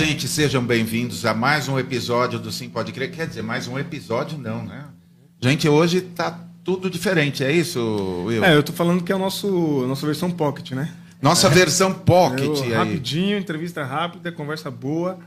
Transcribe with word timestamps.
Gente, 0.00 0.26
sejam 0.26 0.64
bem-vindos 0.64 1.26
a 1.26 1.34
mais 1.34 1.68
um 1.68 1.78
episódio 1.78 2.38
do 2.38 2.50
Sim 2.50 2.70
Pode 2.70 2.90
Crer. 2.90 3.10
Quer 3.12 3.26
dizer, 3.26 3.42
mais 3.42 3.68
um 3.68 3.78
episódio 3.78 4.38
não, 4.38 4.64
né? 4.64 4.86
Gente, 5.38 5.68
hoje 5.68 6.00
tá 6.00 6.40
tudo 6.64 6.88
diferente, 6.88 7.44
é 7.44 7.52
isso, 7.52 8.24
Will? 8.24 8.42
É, 8.42 8.56
eu 8.56 8.62
tô 8.62 8.72
falando 8.72 9.04
que 9.04 9.12
é 9.12 9.14
a 9.14 9.18
nossa 9.18 9.46
versão 10.06 10.30
pocket, 10.30 10.70
né? 10.70 10.90
Nossa 11.20 11.50
versão 11.50 11.92
pocket 11.92 12.46
Eu, 12.46 12.62
aí. 12.62 12.72
rapidinho, 12.72 13.36
entrevista 13.36 13.84
rápida, 13.84 14.32
conversa 14.32 14.70
boa. 14.70 15.18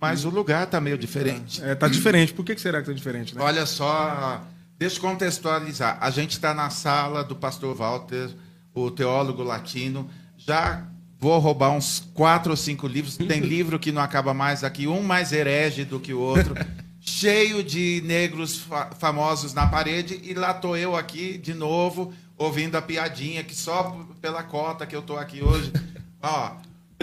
Mas 0.00 0.24
o 0.24 0.28
lugar 0.28 0.66
tá 0.66 0.80
meio 0.80 0.98
diferente. 0.98 1.62
É, 1.62 1.76
tá 1.76 1.86
diferente. 1.86 2.34
Por 2.34 2.44
que, 2.44 2.58
será 2.58 2.80
que 2.80 2.88
tá 2.88 2.92
diferente, 2.92 3.32
né? 3.32 3.40
Olha 3.40 3.64
só, 3.64 4.42
deixa 4.76 4.96
eu 4.96 5.02
contextualizar. 5.02 5.98
A 6.00 6.10
gente 6.10 6.32
está 6.32 6.52
na 6.52 6.68
sala 6.68 7.22
do 7.22 7.36
pastor 7.36 7.76
Walter, 7.76 8.30
o 8.74 8.90
teólogo 8.90 9.44
latino. 9.44 10.10
Já 10.36 10.82
vou 11.18 11.38
roubar 11.38 11.70
uns 11.70 12.00
quatro 12.14 12.50
ou 12.50 12.56
cinco 12.56 12.86
livros. 12.86 13.16
Tem 13.18 13.40
livro 13.40 13.78
que 13.78 13.92
não 13.92 14.02
acaba 14.02 14.32
mais 14.34 14.62
aqui, 14.64 14.86
um 14.86 15.02
mais 15.02 15.32
herege 15.32 15.84
do 15.84 15.98
que 16.00 16.12
o 16.12 16.20
outro. 16.20 16.54
Cheio 17.00 17.62
de 17.62 18.02
negros 18.04 18.58
fa- 18.58 18.90
famosos 18.98 19.54
na 19.54 19.66
parede. 19.66 20.20
E 20.24 20.34
lá 20.34 20.52
tô 20.52 20.74
eu 20.76 20.96
aqui 20.96 21.38
de 21.38 21.54
novo, 21.54 22.12
ouvindo 22.36 22.74
a 22.76 22.82
piadinha, 22.82 23.44
que 23.44 23.54
só 23.54 24.04
pela 24.20 24.42
cota 24.42 24.84
que 24.86 24.96
eu 24.96 25.02
tô 25.02 25.16
aqui 25.16 25.42
hoje. 25.42 25.72
Ó, 26.20 26.56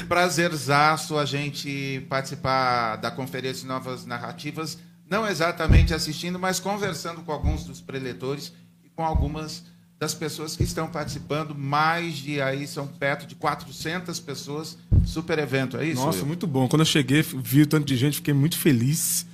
prazerzaço 0.10 1.18
a 1.18 1.26
gente 1.26 2.06
participar 2.10 2.98
da 2.98 3.10
Conferência 3.12 3.68
Novas 3.68 4.06
Narrativas, 4.06 4.78
não 5.10 5.28
exatamente 5.28 5.94
assistindo, 5.94 6.38
mas 6.40 6.60
conversando 6.60 7.22
com 7.22 7.32
alguns 7.32 7.64
dos 7.64 7.82
preletores 7.82 8.54
e 8.84 8.90
com 8.90 9.04
algumas 9.04 9.64
das 10.04 10.14
pessoas 10.14 10.56
que 10.56 10.64
estão 10.64 10.88
participando. 10.88 11.56
Mais 11.56 12.16
de 12.18 12.42
aí, 12.42 12.68
são 12.68 12.86
perto 12.86 13.26
de 13.26 13.36
400 13.36 14.20
pessoas. 14.20 14.78
Super 15.06 15.40
evento, 15.40 15.78
é 15.78 15.88
isso? 15.88 16.04
Nossa, 16.04 16.20
Will? 16.20 16.28
muito 16.28 16.46
bom. 16.46 16.68
Quando 16.68 16.82
eu 16.82 16.86
cheguei, 16.86 17.22
vi 17.22 17.62
o 17.62 17.68
tanto 17.68 17.86
de 17.86 17.96
gente, 17.96 18.16
fiquei 18.18 18.34
muito 18.34 18.58
feliz. 18.58 19.26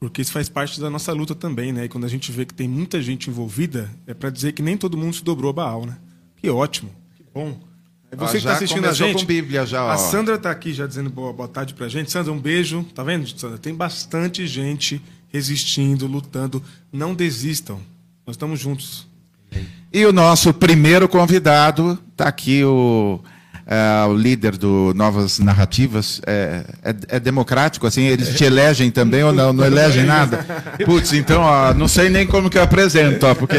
Porque 0.00 0.22
isso 0.22 0.32
faz 0.32 0.48
parte 0.48 0.80
da 0.80 0.90
nossa 0.90 1.12
luta 1.12 1.34
também, 1.34 1.72
né? 1.72 1.84
E 1.84 1.88
quando 1.88 2.04
a 2.04 2.08
gente 2.08 2.32
vê 2.32 2.44
que 2.44 2.54
tem 2.54 2.68
muita 2.68 3.00
gente 3.02 3.28
envolvida, 3.28 3.90
é 4.06 4.14
para 4.14 4.30
dizer 4.30 4.52
que 4.52 4.62
nem 4.62 4.76
todo 4.76 4.96
mundo 4.96 5.14
se 5.14 5.24
dobrou 5.24 5.50
a 5.50 5.52
Baal, 5.52 5.86
né? 5.86 5.96
Que 6.36 6.50
ótimo, 6.50 6.90
que 7.14 7.24
bom. 7.34 7.58
Ó, 8.12 8.16
Você 8.18 8.32
que 8.32 8.38
está 8.38 8.54
assistindo 8.54 8.86
a 8.86 8.92
gente. 8.92 9.20
com 9.20 9.24
Bíblia 9.26 9.66
já, 9.66 9.84
ó. 9.84 9.90
A 9.90 9.96
Sandra 9.98 10.38
tá 10.38 10.50
aqui 10.50 10.72
já 10.72 10.86
dizendo 10.86 11.10
boa, 11.10 11.32
boa 11.32 11.48
tarde 11.48 11.74
pra 11.74 11.88
gente. 11.88 12.10
Sandra, 12.10 12.32
um 12.32 12.38
beijo. 12.38 12.84
Tá 12.94 13.02
vendo, 13.02 13.26
Sandra? 13.38 13.58
Tem 13.58 13.74
bastante 13.74 14.46
gente 14.46 15.00
resistindo, 15.28 16.06
lutando. 16.06 16.62
Não 16.92 17.14
desistam. 17.14 17.80
Nós 18.26 18.34
estamos 18.34 18.60
juntos. 18.60 19.06
E 19.92 20.04
o 20.04 20.12
nosso 20.12 20.52
primeiro 20.52 21.08
convidado, 21.08 21.98
está 22.12 22.28
aqui 22.28 22.62
o, 22.64 23.18
é, 23.66 24.04
o 24.06 24.14
líder 24.14 24.56
do 24.58 24.92
Novas 24.94 25.38
Narrativas. 25.38 26.20
É, 26.26 26.64
é- 26.82 27.16
é 27.16 27.20
democrático, 27.20 27.86
assim? 27.86 28.02
Eles 28.02 28.34
te 28.36 28.44
elegem 28.44 28.90
também 28.90 29.22
ou 29.24 29.32
não? 29.32 29.54
Não 29.54 29.64
elegem 29.64 30.04
nada? 30.04 30.44
Putz, 30.84 31.14
então, 31.14 31.40
ó, 31.40 31.72
não 31.72 31.88
sei 31.88 32.10
nem 32.10 32.26
como 32.26 32.50
que 32.50 32.58
eu 32.58 32.62
apresento, 32.62 33.24
ó, 33.26 33.34
porque 33.34 33.56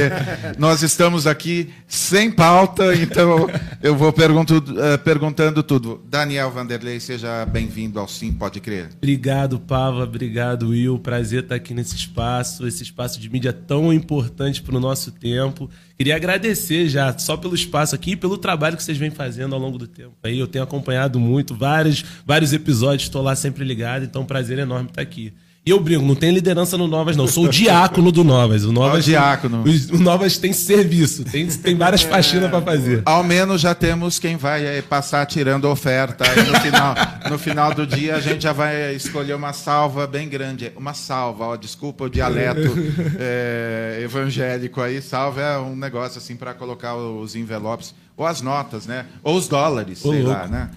nós 0.60 0.84
estamos 0.84 1.26
aqui 1.26 1.70
sem 1.88 2.30
pauta, 2.30 2.94
então 2.96 3.50
eu 3.82 3.96
vou 3.96 4.14
pergunto, 4.14 4.64
eh, 4.78 4.98
perguntando 4.98 5.64
tudo. 5.64 6.04
Daniel 6.08 6.52
Vanderlei, 6.52 7.00
seja 7.00 7.46
bem-vindo 7.48 8.00
ao 8.00 8.08
Sim 8.08 8.32
Pode 8.32 8.60
Crer. 8.60 8.90
Obrigado, 8.98 9.60
Pava. 9.60 10.04
Obrigado, 10.04 10.70
Will. 10.70 11.00
Prazer 11.00 11.44
estar 11.44 11.56
aqui 11.56 11.74
nesse 11.74 11.96
espaço, 11.96 12.68
esse 12.68 12.84
espaço 12.84 13.20
de 13.20 13.28
mídia 13.28 13.52
tão 13.54 13.92
importante 13.92 14.62
para 14.62 14.78
o 14.78 14.80
nosso 14.80 15.12
tempo. 15.12 15.68
Queria 15.98 16.16
agradecer 16.16 16.88
já 16.88 17.18
só 17.18 17.36
pelo 17.36 17.56
espaço 17.56 17.96
aqui 17.96 18.12
e 18.12 18.16
pelo 18.16 18.38
trabalho 18.38 18.78
que 18.78 18.84
vocês 18.84 19.00
vêm 19.00 19.10
fazendo 19.10 19.56
ao 19.56 19.60
longo 19.60 19.80
do 19.80 19.88
tempo. 19.88 20.14
Aí 20.24 20.38
eu 20.38 20.48
tenho 20.48 20.64
acompanhado 20.64 21.20
muito, 21.20 21.56
vários, 21.56 22.06
vários 22.24 22.54
episódios, 22.54 23.04
estou 23.04 23.24
lá 23.24 23.36
sempre 23.36 23.66
ligado, 23.66 24.06
então 24.06 24.22
é 24.22 24.24
um 24.24 24.28
prazer 24.28 24.60
enorme 24.60 24.90
estar 24.90 25.02
aqui. 25.02 25.34
E 25.68 25.70
eu 25.70 25.82
brinco, 25.82 26.06
não 26.06 26.16
tem 26.16 26.32
liderança 26.32 26.78
no 26.78 26.88
Novas, 26.88 27.18
não. 27.18 27.28
Sou 27.28 27.44
o 27.44 27.50
diácono 27.50 28.10
do 28.10 28.24
Novas. 28.24 28.64
O 28.64 28.72
Novas, 28.72 28.94
Ó, 28.94 28.98
o 29.00 29.02
diácono. 29.02 29.66
O, 29.66 29.96
o 29.98 30.00
Novas 30.00 30.38
tem 30.38 30.54
serviço, 30.54 31.26
tem, 31.26 31.46
tem 31.46 31.76
várias 31.76 32.04
faxinas 32.04 32.50
para 32.50 32.62
fazer. 32.62 33.02
Ao 33.04 33.22
menos 33.22 33.60
já 33.60 33.76
temos 33.76 34.18
quem 34.18 34.38
vai 34.38 34.66
eh, 34.66 34.82
passar 34.82 35.26
tirando 35.26 35.66
oferta. 35.66 36.24
Aí 36.26 36.42
no, 36.42 36.58
final, 36.62 36.96
no 37.30 37.38
final 37.38 37.74
do 37.74 37.86
dia 37.86 38.16
a 38.16 38.22
gente 38.22 38.44
já 38.44 38.54
vai 38.54 38.96
escolher 38.96 39.34
uma 39.34 39.52
salva 39.52 40.08
bem 40.08 40.30
grande. 40.30 40.72
Uma 40.78 40.94
salva, 40.94 41.48
ó, 41.48 41.58
desculpa 41.58 42.06
o 42.06 42.10
dialeto 42.10 42.74
eh, 43.20 44.00
evangélico 44.06 44.80
aí. 44.80 45.02
Salva 45.02 45.42
é 45.42 45.58
um 45.58 45.76
negócio 45.76 46.18
assim 46.18 46.38
para 46.38 46.54
colocar 46.54 46.96
os 46.96 47.36
envelopes, 47.36 47.94
ou 48.16 48.26
as 48.26 48.40
notas, 48.40 48.86
né? 48.86 49.06
Ou 49.22 49.36
os 49.36 49.50
dólares, 49.50 50.00
Ô, 50.06 50.14
sei 50.14 50.24
louco. 50.24 50.40
lá, 50.40 50.48
né? 50.48 50.70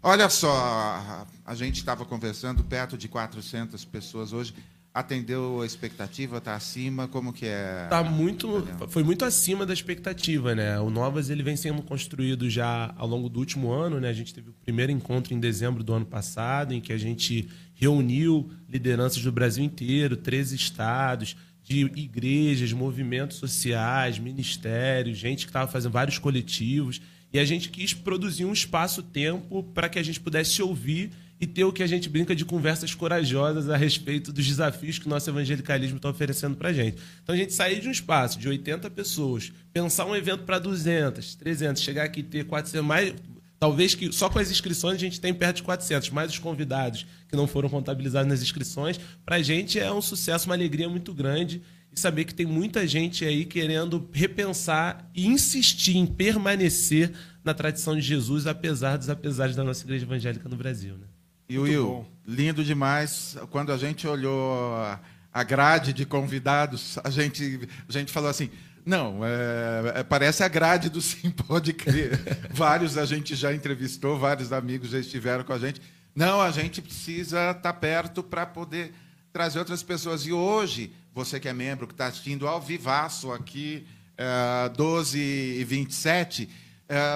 Olha 0.00 0.28
só, 0.30 1.26
a- 1.50 1.54
gente 1.54 1.76
estava 1.78 2.04
conversando, 2.04 2.62
perto 2.64 2.96
de 2.96 3.08
400 3.08 3.84
pessoas 3.84 4.32
hoje. 4.32 4.54
Atendeu 4.94 5.60
a 5.60 5.66
expectativa? 5.66 6.38
Está 6.38 6.56
acima? 6.56 7.06
Como 7.06 7.32
que 7.32 7.46
é? 7.46 7.86
Tá 7.88 8.02
muito, 8.02 8.66
foi 8.88 9.04
muito 9.04 9.24
acima 9.24 9.64
da 9.66 9.72
expectativa, 9.72 10.54
né? 10.54 10.80
O 10.80 10.90
Novas 10.90 11.30
ele 11.30 11.42
vem 11.42 11.56
sendo 11.56 11.82
construído 11.82 12.48
já 12.50 12.92
ao 12.96 13.06
longo 13.06 13.28
do 13.28 13.38
último 13.38 13.70
ano, 13.70 14.00
né? 14.00 14.08
A 14.08 14.12
gente 14.12 14.34
teve 14.34 14.50
o 14.50 14.54
primeiro 14.64 14.90
encontro 14.90 15.34
em 15.34 15.38
dezembro 15.38 15.84
do 15.84 15.92
ano 15.92 16.06
passado, 16.06 16.72
em 16.74 16.80
que 16.80 16.92
a 16.92 16.98
gente 16.98 17.48
reuniu 17.74 18.50
lideranças 18.68 19.22
do 19.22 19.30
Brasil 19.30 19.62
inteiro, 19.62 20.16
13 20.16 20.56
estados, 20.56 21.36
de 21.62 21.80
igrejas, 21.94 22.72
movimentos 22.72 23.36
sociais, 23.36 24.18
ministérios, 24.18 25.18
gente 25.18 25.44
que 25.44 25.50
estava 25.50 25.70
fazendo 25.70 25.92
vários 25.92 26.18
coletivos, 26.18 27.00
e 27.32 27.38
a 27.38 27.44
gente 27.44 27.68
quis 27.68 27.92
produzir 27.92 28.46
um 28.46 28.52
espaço-tempo 28.54 29.62
para 29.74 29.88
que 29.88 29.98
a 29.98 30.02
gente 30.02 30.18
pudesse 30.18 30.60
ouvir 30.62 31.10
e 31.40 31.46
ter 31.46 31.64
o 31.64 31.72
que 31.72 31.82
a 31.82 31.86
gente 31.86 32.08
brinca 32.08 32.34
de 32.34 32.44
conversas 32.44 32.94
corajosas 32.94 33.70
a 33.70 33.76
respeito 33.76 34.32
dos 34.32 34.46
desafios 34.46 34.98
que 34.98 35.06
o 35.06 35.08
nosso 35.08 35.30
evangelicalismo 35.30 35.96
está 35.96 36.10
oferecendo 36.10 36.56
para 36.56 36.70
a 36.70 36.72
gente. 36.72 36.98
Então 37.22 37.34
a 37.34 37.38
gente 37.38 37.52
sair 37.52 37.80
de 37.80 37.88
um 37.88 37.92
espaço 37.92 38.38
de 38.38 38.48
80 38.48 38.90
pessoas, 38.90 39.52
pensar 39.72 40.04
um 40.06 40.16
evento 40.16 40.42
para 40.44 40.58
200, 40.58 41.36
300, 41.36 41.82
chegar 41.82 42.04
aqui 42.04 42.20
e 42.20 42.24
ter 42.24 42.44
400, 42.44 42.84
mais, 42.84 43.14
talvez 43.58 43.94
que 43.94 44.12
só 44.12 44.28
com 44.28 44.38
as 44.38 44.50
inscrições 44.50 44.96
a 44.96 44.98
gente 44.98 45.20
tem 45.20 45.32
perto 45.32 45.56
de 45.56 45.62
400, 45.62 46.10
mais 46.10 46.32
os 46.32 46.38
convidados 46.38 47.06
que 47.28 47.36
não 47.36 47.46
foram 47.46 47.68
contabilizados 47.68 48.28
nas 48.28 48.42
inscrições, 48.42 48.98
para 49.24 49.36
a 49.36 49.42
gente 49.42 49.78
é 49.78 49.92
um 49.92 50.02
sucesso, 50.02 50.46
uma 50.46 50.56
alegria 50.56 50.88
muito 50.88 51.14
grande 51.14 51.62
e 51.92 51.98
saber 51.98 52.24
que 52.24 52.34
tem 52.34 52.46
muita 52.46 52.86
gente 52.86 53.24
aí 53.24 53.44
querendo 53.44 54.08
repensar 54.12 55.08
e 55.14 55.26
insistir 55.26 55.96
em 55.96 56.06
permanecer 56.06 57.12
na 57.44 57.54
tradição 57.54 57.94
de 57.94 58.02
Jesus, 58.02 58.46
apesar 58.46 58.96
dos 58.96 59.08
apesares 59.08 59.54
da 59.54 59.62
nossa 59.62 59.84
igreja 59.84 60.04
evangélica 60.04 60.48
no 60.48 60.56
Brasil. 60.56 60.94
Né? 60.94 61.06
E 61.48 61.58
Will, 61.58 62.06
lindo 62.26 62.62
demais. 62.62 63.36
Quando 63.50 63.72
a 63.72 63.76
gente 63.78 64.06
olhou 64.06 64.74
a- 64.74 65.00
grade 65.44 65.92
de 65.92 66.04
convidados, 66.04 66.98
a 67.02 67.10
gente, 67.10 67.68
a 67.88 67.92
gente 67.92 68.12
falou 68.12 68.28
assim. 68.28 68.50
Não, 68.84 69.20
é, 69.22 70.00
é, 70.00 70.02
parece 70.02 70.42
a 70.42 70.48
grade 70.48 70.88
do 70.88 71.02
Sim 71.02 71.30
Pode 71.30 71.74
Crer. 71.74 72.18
vários 72.50 72.96
a 72.96 73.04
gente 73.04 73.36
já 73.36 73.52
entrevistou, 73.52 74.18
vários 74.18 74.50
amigos 74.50 74.88
já 74.90 74.98
estiveram 74.98 75.44
com 75.44 75.52
a 75.52 75.58
gente. 75.58 75.80
Não, 76.14 76.40
a 76.40 76.50
gente 76.50 76.80
precisa 76.80 77.50
estar 77.50 77.74
perto 77.74 78.22
para 78.22 78.46
poder 78.46 78.94
trazer 79.30 79.58
outras 79.58 79.82
pessoas. 79.82 80.26
E 80.26 80.32
hoje, 80.32 80.92
você 81.14 81.38
que 81.38 81.48
é 81.48 81.52
membro, 81.52 81.86
que 81.86 81.92
está 81.92 82.06
assistindo 82.06 82.48
ao 82.48 82.60
vivaço 82.60 83.30
aqui, 83.30 83.86
é, 84.16 84.68
12 84.70 85.18
e 85.18 85.64
27, 85.64 86.48
é, 86.48 86.52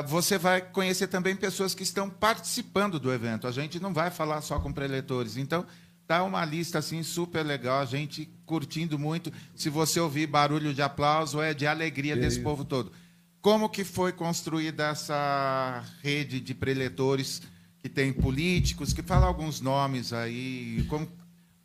você 0.06 0.37
vai 0.37 0.60
conhecer 0.60 1.06
também 1.06 1.34
pessoas 1.34 1.75
que 1.75 1.83
estão 1.83 2.10
participando 2.10 3.00
do 3.00 3.12
evento. 3.12 3.47
A 3.47 3.53
gente 3.53 3.81
não 3.81 3.93
vai 3.93 4.10
falar 4.10 4.41
só 4.43 4.59
com 4.59 4.72
preletores. 4.72 5.36
Então, 5.36 5.66
tá 6.07 6.22
uma 6.22 6.45
lista 6.45 6.78
assim 6.78 7.03
super 7.03 7.42
legal, 7.42 7.80
a 7.80 7.84
gente 7.86 8.28
curtindo 8.45 8.98
muito. 8.98 9.33
Se 9.54 9.71
você 9.71 9.98
ouvir 9.98 10.27
barulho 10.27 10.74
de 10.74 10.83
aplauso, 10.83 11.41
é 11.41 11.54
de 11.54 11.66
alegria 11.66 12.16
desse 12.16 12.41
povo 12.41 12.65
todo. 12.65 12.92
Como 13.41 13.69
que 13.69 13.83
foi 13.83 14.13
construída 14.13 14.89
essa 14.89 15.83
rede 16.03 16.39
de 16.39 16.54
preletores 16.54 17.42
que 17.78 17.89
tem 17.89 18.13
políticos, 18.13 18.92
que 18.92 19.03
fala 19.03 19.27
alguns 19.27 19.60
nomes 19.60 20.13
aí, 20.13 20.84
como 20.89 21.09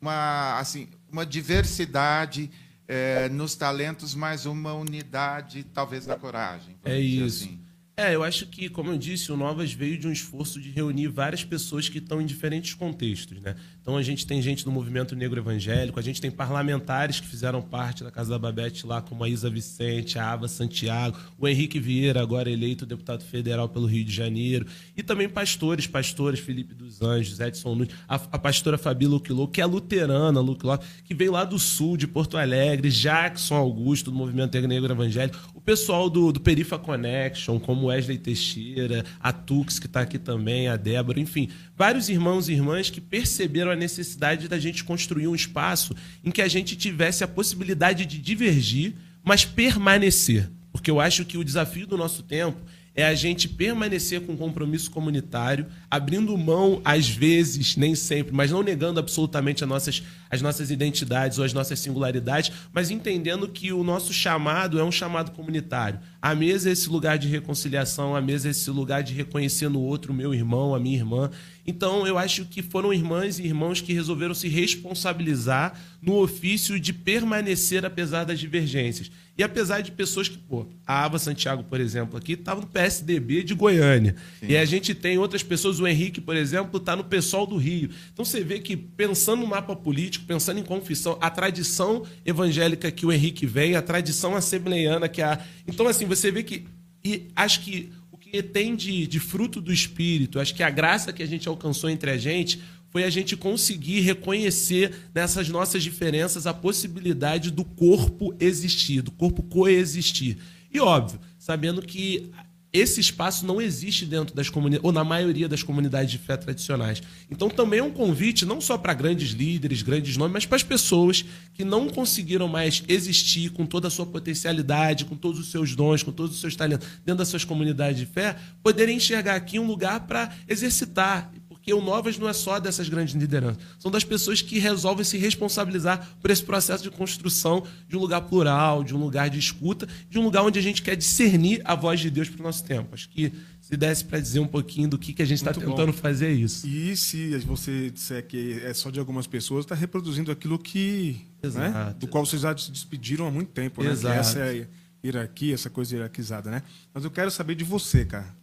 uma 0.00 0.58
assim 0.58 0.88
uma 1.10 1.24
diversidade 1.24 2.50
eh, 2.86 3.28
nos 3.28 3.54
talentos, 3.54 4.14
mas 4.14 4.46
uma 4.46 4.72
unidade 4.74 5.64
talvez 5.72 6.06
da 6.06 6.16
coragem. 6.16 6.76
É 6.84 6.98
isso. 6.98 7.44
assim. 7.44 7.67
É, 7.98 8.14
eu 8.14 8.22
acho 8.22 8.46
que, 8.46 8.68
como 8.68 8.92
eu 8.92 8.96
disse, 8.96 9.32
o 9.32 9.36
Novas 9.36 9.72
veio 9.72 9.98
de 9.98 10.06
um 10.06 10.12
esforço 10.12 10.60
de 10.60 10.70
reunir 10.70 11.08
várias 11.08 11.42
pessoas 11.42 11.88
que 11.88 11.98
estão 11.98 12.22
em 12.22 12.26
diferentes 12.26 12.72
contextos, 12.72 13.40
né? 13.40 13.56
Então 13.88 13.96
a 13.96 14.02
gente 14.02 14.26
tem 14.26 14.42
gente 14.42 14.66
do 14.66 14.70
movimento 14.70 15.16
negro 15.16 15.40
evangélico, 15.40 15.98
a 15.98 16.02
gente 16.02 16.20
tem 16.20 16.30
parlamentares 16.30 17.20
que 17.20 17.26
fizeram 17.26 17.62
parte 17.62 18.04
da 18.04 18.10
Casa 18.10 18.28
da 18.28 18.38
Babete 18.38 18.86
lá, 18.86 19.00
como 19.00 19.24
a 19.24 19.28
Isa 19.30 19.48
Vicente, 19.48 20.18
a 20.18 20.30
Ava 20.30 20.46
Santiago, 20.46 21.16
o 21.38 21.48
Henrique 21.48 21.80
Vieira, 21.80 22.20
agora 22.20 22.50
eleito 22.50 22.84
deputado 22.84 23.24
federal 23.24 23.66
pelo 23.66 23.86
Rio 23.86 24.04
de 24.04 24.14
Janeiro, 24.14 24.66
e 24.94 25.02
também 25.02 25.26
pastores, 25.26 25.86
pastores 25.86 26.38
Felipe 26.38 26.74
dos 26.74 27.00
Anjos, 27.00 27.40
Edson 27.40 27.76
Nunes, 27.76 27.94
a, 28.06 28.16
a 28.16 28.38
pastora 28.38 28.76
Fabi 28.76 29.06
Luquilô, 29.06 29.48
que 29.48 29.62
é 29.62 29.64
luterana, 29.64 30.38
Luquilô, 30.38 30.76
que 31.02 31.14
veio 31.14 31.32
lá 31.32 31.44
do 31.44 31.58
sul, 31.58 31.96
de 31.96 32.06
Porto 32.06 32.36
Alegre, 32.36 32.90
Jackson 32.90 33.54
Augusto, 33.54 34.10
do 34.10 34.16
movimento 34.18 34.60
negro 34.68 34.92
evangélico, 34.92 35.38
o 35.54 35.62
pessoal 35.62 36.10
do, 36.10 36.30
do 36.30 36.40
Perifa 36.40 36.78
Connection, 36.78 37.58
como 37.58 37.86
Wesley 37.86 38.18
Teixeira, 38.18 39.02
a 39.18 39.32
Tux, 39.32 39.78
que 39.78 39.86
está 39.86 40.02
aqui 40.02 40.18
também, 40.18 40.68
a 40.68 40.76
Débora, 40.76 41.18
enfim, 41.18 41.48
vários 41.74 42.10
irmãos 42.10 42.50
e 42.50 42.52
irmãs 42.52 42.90
que 42.90 43.00
perceberam 43.00 43.70
a 43.70 43.77
necessidade 43.78 44.48
da 44.48 44.58
gente 44.58 44.84
construir 44.84 45.26
um 45.26 45.34
espaço 45.34 45.94
em 46.22 46.30
que 46.30 46.42
a 46.42 46.48
gente 46.48 46.76
tivesse 46.76 47.24
a 47.24 47.28
possibilidade 47.28 48.04
de 48.04 48.18
divergir, 48.18 48.94
mas 49.24 49.44
permanecer. 49.44 50.50
Porque 50.72 50.90
eu 50.90 51.00
acho 51.00 51.24
que 51.24 51.38
o 51.38 51.44
desafio 51.44 51.86
do 51.86 51.96
nosso 51.96 52.22
tempo 52.22 52.60
é 52.98 53.04
a 53.04 53.14
gente 53.14 53.48
permanecer 53.48 54.22
com 54.22 54.36
compromisso 54.36 54.90
comunitário, 54.90 55.66
abrindo 55.88 56.36
mão, 56.36 56.82
às 56.84 57.08
vezes, 57.08 57.76
nem 57.76 57.94
sempre, 57.94 58.34
mas 58.34 58.50
não 58.50 58.60
negando 58.60 58.98
absolutamente 58.98 59.62
as 59.62 59.70
nossas, 59.70 60.02
as 60.28 60.42
nossas 60.42 60.68
identidades 60.72 61.38
ou 61.38 61.44
as 61.44 61.52
nossas 61.52 61.78
singularidades, 61.78 62.50
mas 62.72 62.90
entendendo 62.90 63.46
que 63.46 63.72
o 63.72 63.84
nosso 63.84 64.12
chamado 64.12 64.80
é 64.80 64.82
um 64.82 64.90
chamado 64.90 65.30
comunitário. 65.30 66.00
A 66.20 66.34
mesa 66.34 66.68
é 66.68 66.72
esse 66.72 66.88
lugar 66.88 67.16
de 67.16 67.28
reconciliação, 67.28 68.16
a 68.16 68.20
mesa 68.20 68.48
é 68.48 68.50
esse 68.50 68.68
lugar 68.70 69.02
de 69.04 69.14
reconhecer 69.14 69.68
no 69.68 69.80
outro 69.80 70.12
meu 70.12 70.34
irmão, 70.34 70.74
a 70.74 70.80
minha 70.80 70.96
irmã. 70.96 71.30
Então, 71.64 72.06
eu 72.06 72.18
acho 72.18 72.44
que 72.46 72.62
foram 72.62 72.92
irmãs 72.92 73.38
e 73.38 73.44
irmãos 73.44 73.80
que 73.80 73.92
resolveram 73.92 74.34
se 74.34 74.48
responsabilizar 74.48 75.78
no 76.00 76.16
ofício 76.16 76.80
de 76.80 76.92
permanecer 76.92 77.84
apesar 77.84 78.24
das 78.24 78.40
divergências. 78.40 79.10
E 79.36 79.42
apesar 79.44 79.82
de 79.82 79.92
pessoas 79.92 80.28
que, 80.28 80.36
pô, 80.36 80.66
a 80.84 81.04
Ava 81.04 81.16
Santiago, 81.16 81.62
por 81.62 81.80
exemplo, 81.80 82.18
aqui 82.18 82.32
estava 82.32 82.60
no 82.60 82.66
PSDB 82.66 83.44
de 83.44 83.54
Goiânia. 83.54 84.16
Sim. 84.40 84.46
E 84.48 84.56
a 84.56 84.64
gente 84.64 84.96
tem 84.96 85.16
outras 85.16 85.44
pessoas, 85.44 85.78
o 85.78 85.86
Henrique, 85.86 86.20
por 86.20 86.34
exemplo, 86.34 86.78
está 86.78 86.96
no 86.96 87.04
PSOL 87.04 87.46
do 87.46 87.56
Rio. 87.56 87.88
Então 88.12 88.24
você 88.24 88.40
vê 88.40 88.58
que, 88.58 88.76
pensando 88.76 89.42
no 89.42 89.46
mapa 89.46 89.76
político, 89.76 90.24
pensando 90.26 90.58
em 90.58 90.64
confissão, 90.64 91.16
a 91.20 91.30
tradição 91.30 92.02
evangélica 92.26 92.90
que 92.90 93.06
o 93.06 93.12
Henrique 93.12 93.46
vem, 93.46 93.76
a 93.76 93.82
tradição 93.82 94.34
assembleiana 94.34 95.08
que 95.08 95.22
a. 95.22 95.38
Então, 95.68 95.86
assim, 95.86 96.04
você 96.08 96.30
vê 96.30 96.42
que. 96.42 96.66
E 97.04 97.28
acho 97.36 97.60
que 97.60 97.92
que 98.30 98.42
tem 98.42 98.76
de, 98.76 99.06
de 99.06 99.18
fruto 99.18 99.60
do 99.60 99.72
Espírito, 99.72 100.38
acho 100.38 100.54
que 100.54 100.62
a 100.62 100.70
graça 100.70 101.12
que 101.12 101.22
a 101.22 101.26
gente 101.26 101.48
alcançou 101.48 101.88
entre 101.88 102.10
a 102.10 102.18
gente 102.18 102.62
foi 102.90 103.04
a 103.04 103.10
gente 103.10 103.36
conseguir 103.36 104.00
reconhecer 104.00 104.94
nessas 105.14 105.48
nossas 105.48 105.82
diferenças 105.82 106.46
a 106.46 106.54
possibilidade 106.54 107.50
do 107.50 107.64
corpo 107.64 108.34
existir, 108.40 109.02
do 109.02 109.10
corpo 109.10 109.42
coexistir. 109.42 110.38
E 110.72 110.80
óbvio, 110.80 111.20
sabendo 111.38 111.82
que 111.82 112.30
esse 112.72 113.00
espaço 113.00 113.46
não 113.46 113.60
existe 113.60 114.04
dentro 114.04 114.34
das 114.34 114.50
comunidades, 114.50 114.84
ou 114.84 114.92
na 114.92 115.02
maioria 115.02 115.48
das 115.48 115.62
comunidades 115.62 116.10
de 116.10 116.18
fé 116.18 116.36
tradicionais. 116.36 117.02
Então 117.30 117.48
também 117.48 117.80
é 117.80 117.82
um 117.82 117.90
convite 117.90 118.44
não 118.44 118.60
só 118.60 118.76
para 118.76 118.92
grandes 118.92 119.30
líderes, 119.30 119.82
grandes 119.82 120.16
nomes, 120.16 120.32
mas 120.32 120.46
para 120.46 120.56
as 120.56 120.62
pessoas 120.62 121.24
que 121.54 121.64
não 121.64 121.88
conseguiram 121.88 122.46
mais 122.46 122.82
existir 122.86 123.50
com 123.50 123.64
toda 123.64 123.88
a 123.88 123.90
sua 123.90 124.04
potencialidade, 124.04 125.06
com 125.06 125.16
todos 125.16 125.40
os 125.40 125.50
seus 125.50 125.74
dons, 125.74 126.02
com 126.02 126.12
todos 126.12 126.34
os 126.34 126.40
seus 126.40 126.54
talentos 126.54 126.86
dentro 127.04 127.18
das 127.18 127.28
suas 127.28 127.44
comunidades 127.44 127.98
de 127.98 128.06
fé, 128.06 128.36
poderem 128.62 128.96
enxergar 128.96 129.36
aqui 129.36 129.58
um 129.58 129.66
lugar 129.66 130.06
para 130.06 130.32
exercitar 130.46 131.32
porque 131.68 131.74
o 131.74 131.82
Novas 131.82 132.16
não 132.16 132.26
é 132.26 132.32
só 132.32 132.58
dessas 132.58 132.88
grandes 132.88 133.14
lideranças, 133.14 133.62
são 133.78 133.90
das 133.90 134.02
pessoas 134.02 134.40
que 134.40 134.58
resolvem 134.58 135.04
se 135.04 135.18
responsabilizar 135.18 136.16
por 136.18 136.30
esse 136.30 136.42
processo 136.42 136.82
de 136.82 136.90
construção 136.90 137.62
de 137.86 137.94
um 137.94 138.00
lugar 138.00 138.22
plural, 138.22 138.82
de 138.82 138.94
um 138.94 138.98
lugar 138.98 139.28
de 139.28 139.38
escuta, 139.38 139.86
de 140.08 140.18
um 140.18 140.22
lugar 140.22 140.42
onde 140.42 140.58
a 140.58 140.62
gente 140.62 140.80
quer 140.80 140.96
discernir 140.96 141.60
a 141.64 141.74
voz 141.74 142.00
de 142.00 142.10
Deus 142.10 142.28
para 142.30 142.40
o 142.40 142.42
nosso 142.42 142.64
tempo. 142.64 142.94
Acho 142.94 143.06
que 143.10 143.30
se 143.60 143.76
desse 143.76 144.02
para 144.02 144.18
dizer 144.18 144.40
um 144.40 144.46
pouquinho 144.46 144.88
do 144.88 144.98
que, 144.98 145.12
que 145.12 145.20
a 145.20 145.26
gente 145.26 145.38
está 145.38 145.52
tentando 145.52 145.92
bom. 145.92 145.92
fazer 145.92 146.32
isso. 146.32 146.66
E 146.66 146.96
se 146.96 147.36
você 147.38 147.90
disser 147.90 148.26
que 148.26 148.60
é 148.64 148.72
só 148.72 148.88
de 148.88 148.98
algumas 148.98 149.26
pessoas, 149.26 149.66
está 149.66 149.74
reproduzindo 149.74 150.32
aquilo 150.32 150.58
que. 150.58 151.20
Né, 151.42 151.94
do 152.00 152.08
qual 152.08 152.24
vocês 152.24 152.42
já 152.42 152.56
se 152.56 152.70
despediram 152.72 153.26
há 153.26 153.30
muito 153.30 153.50
tempo, 153.50 153.82
né? 153.82 153.90
Exato. 153.90 154.14
Que 154.14 154.20
essa 154.20 154.38
é 154.38 154.66
hierarquia, 155.04 155.54
essa 155.54 155.68
coisa 155.68 155.94
hierarquizada, 155.94 156.50
né? 156.50 156.62
Mas 156.94 157.04
eu 157.04 157.10
quero 157.10 157.30
saber 157.30 157.54
de 157.54 157.62
você, 157.62 158.06
cara. 158.06 158.34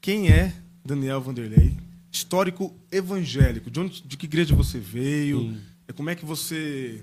Quem 0.00 0.30
é 0.30 0.54
Daniel 0.84 1.20
Vanderlei? 1.20 1.89
Histórico 2.12 2.74
evangélico. 2.90 3.70
De, 3.70 3.80
onde, 3.80 4.02
de 4.02 4.16
que 4.16 4.26
igreja 4.26 4.54
você 4.54 4.78
veio? 4.78 5.40
Sim. 5.40 5.58
É, 5.88 5.92
como 5.92 6.10
é 6.10 6.14
que 6.14 6.24
você 6.24 7.02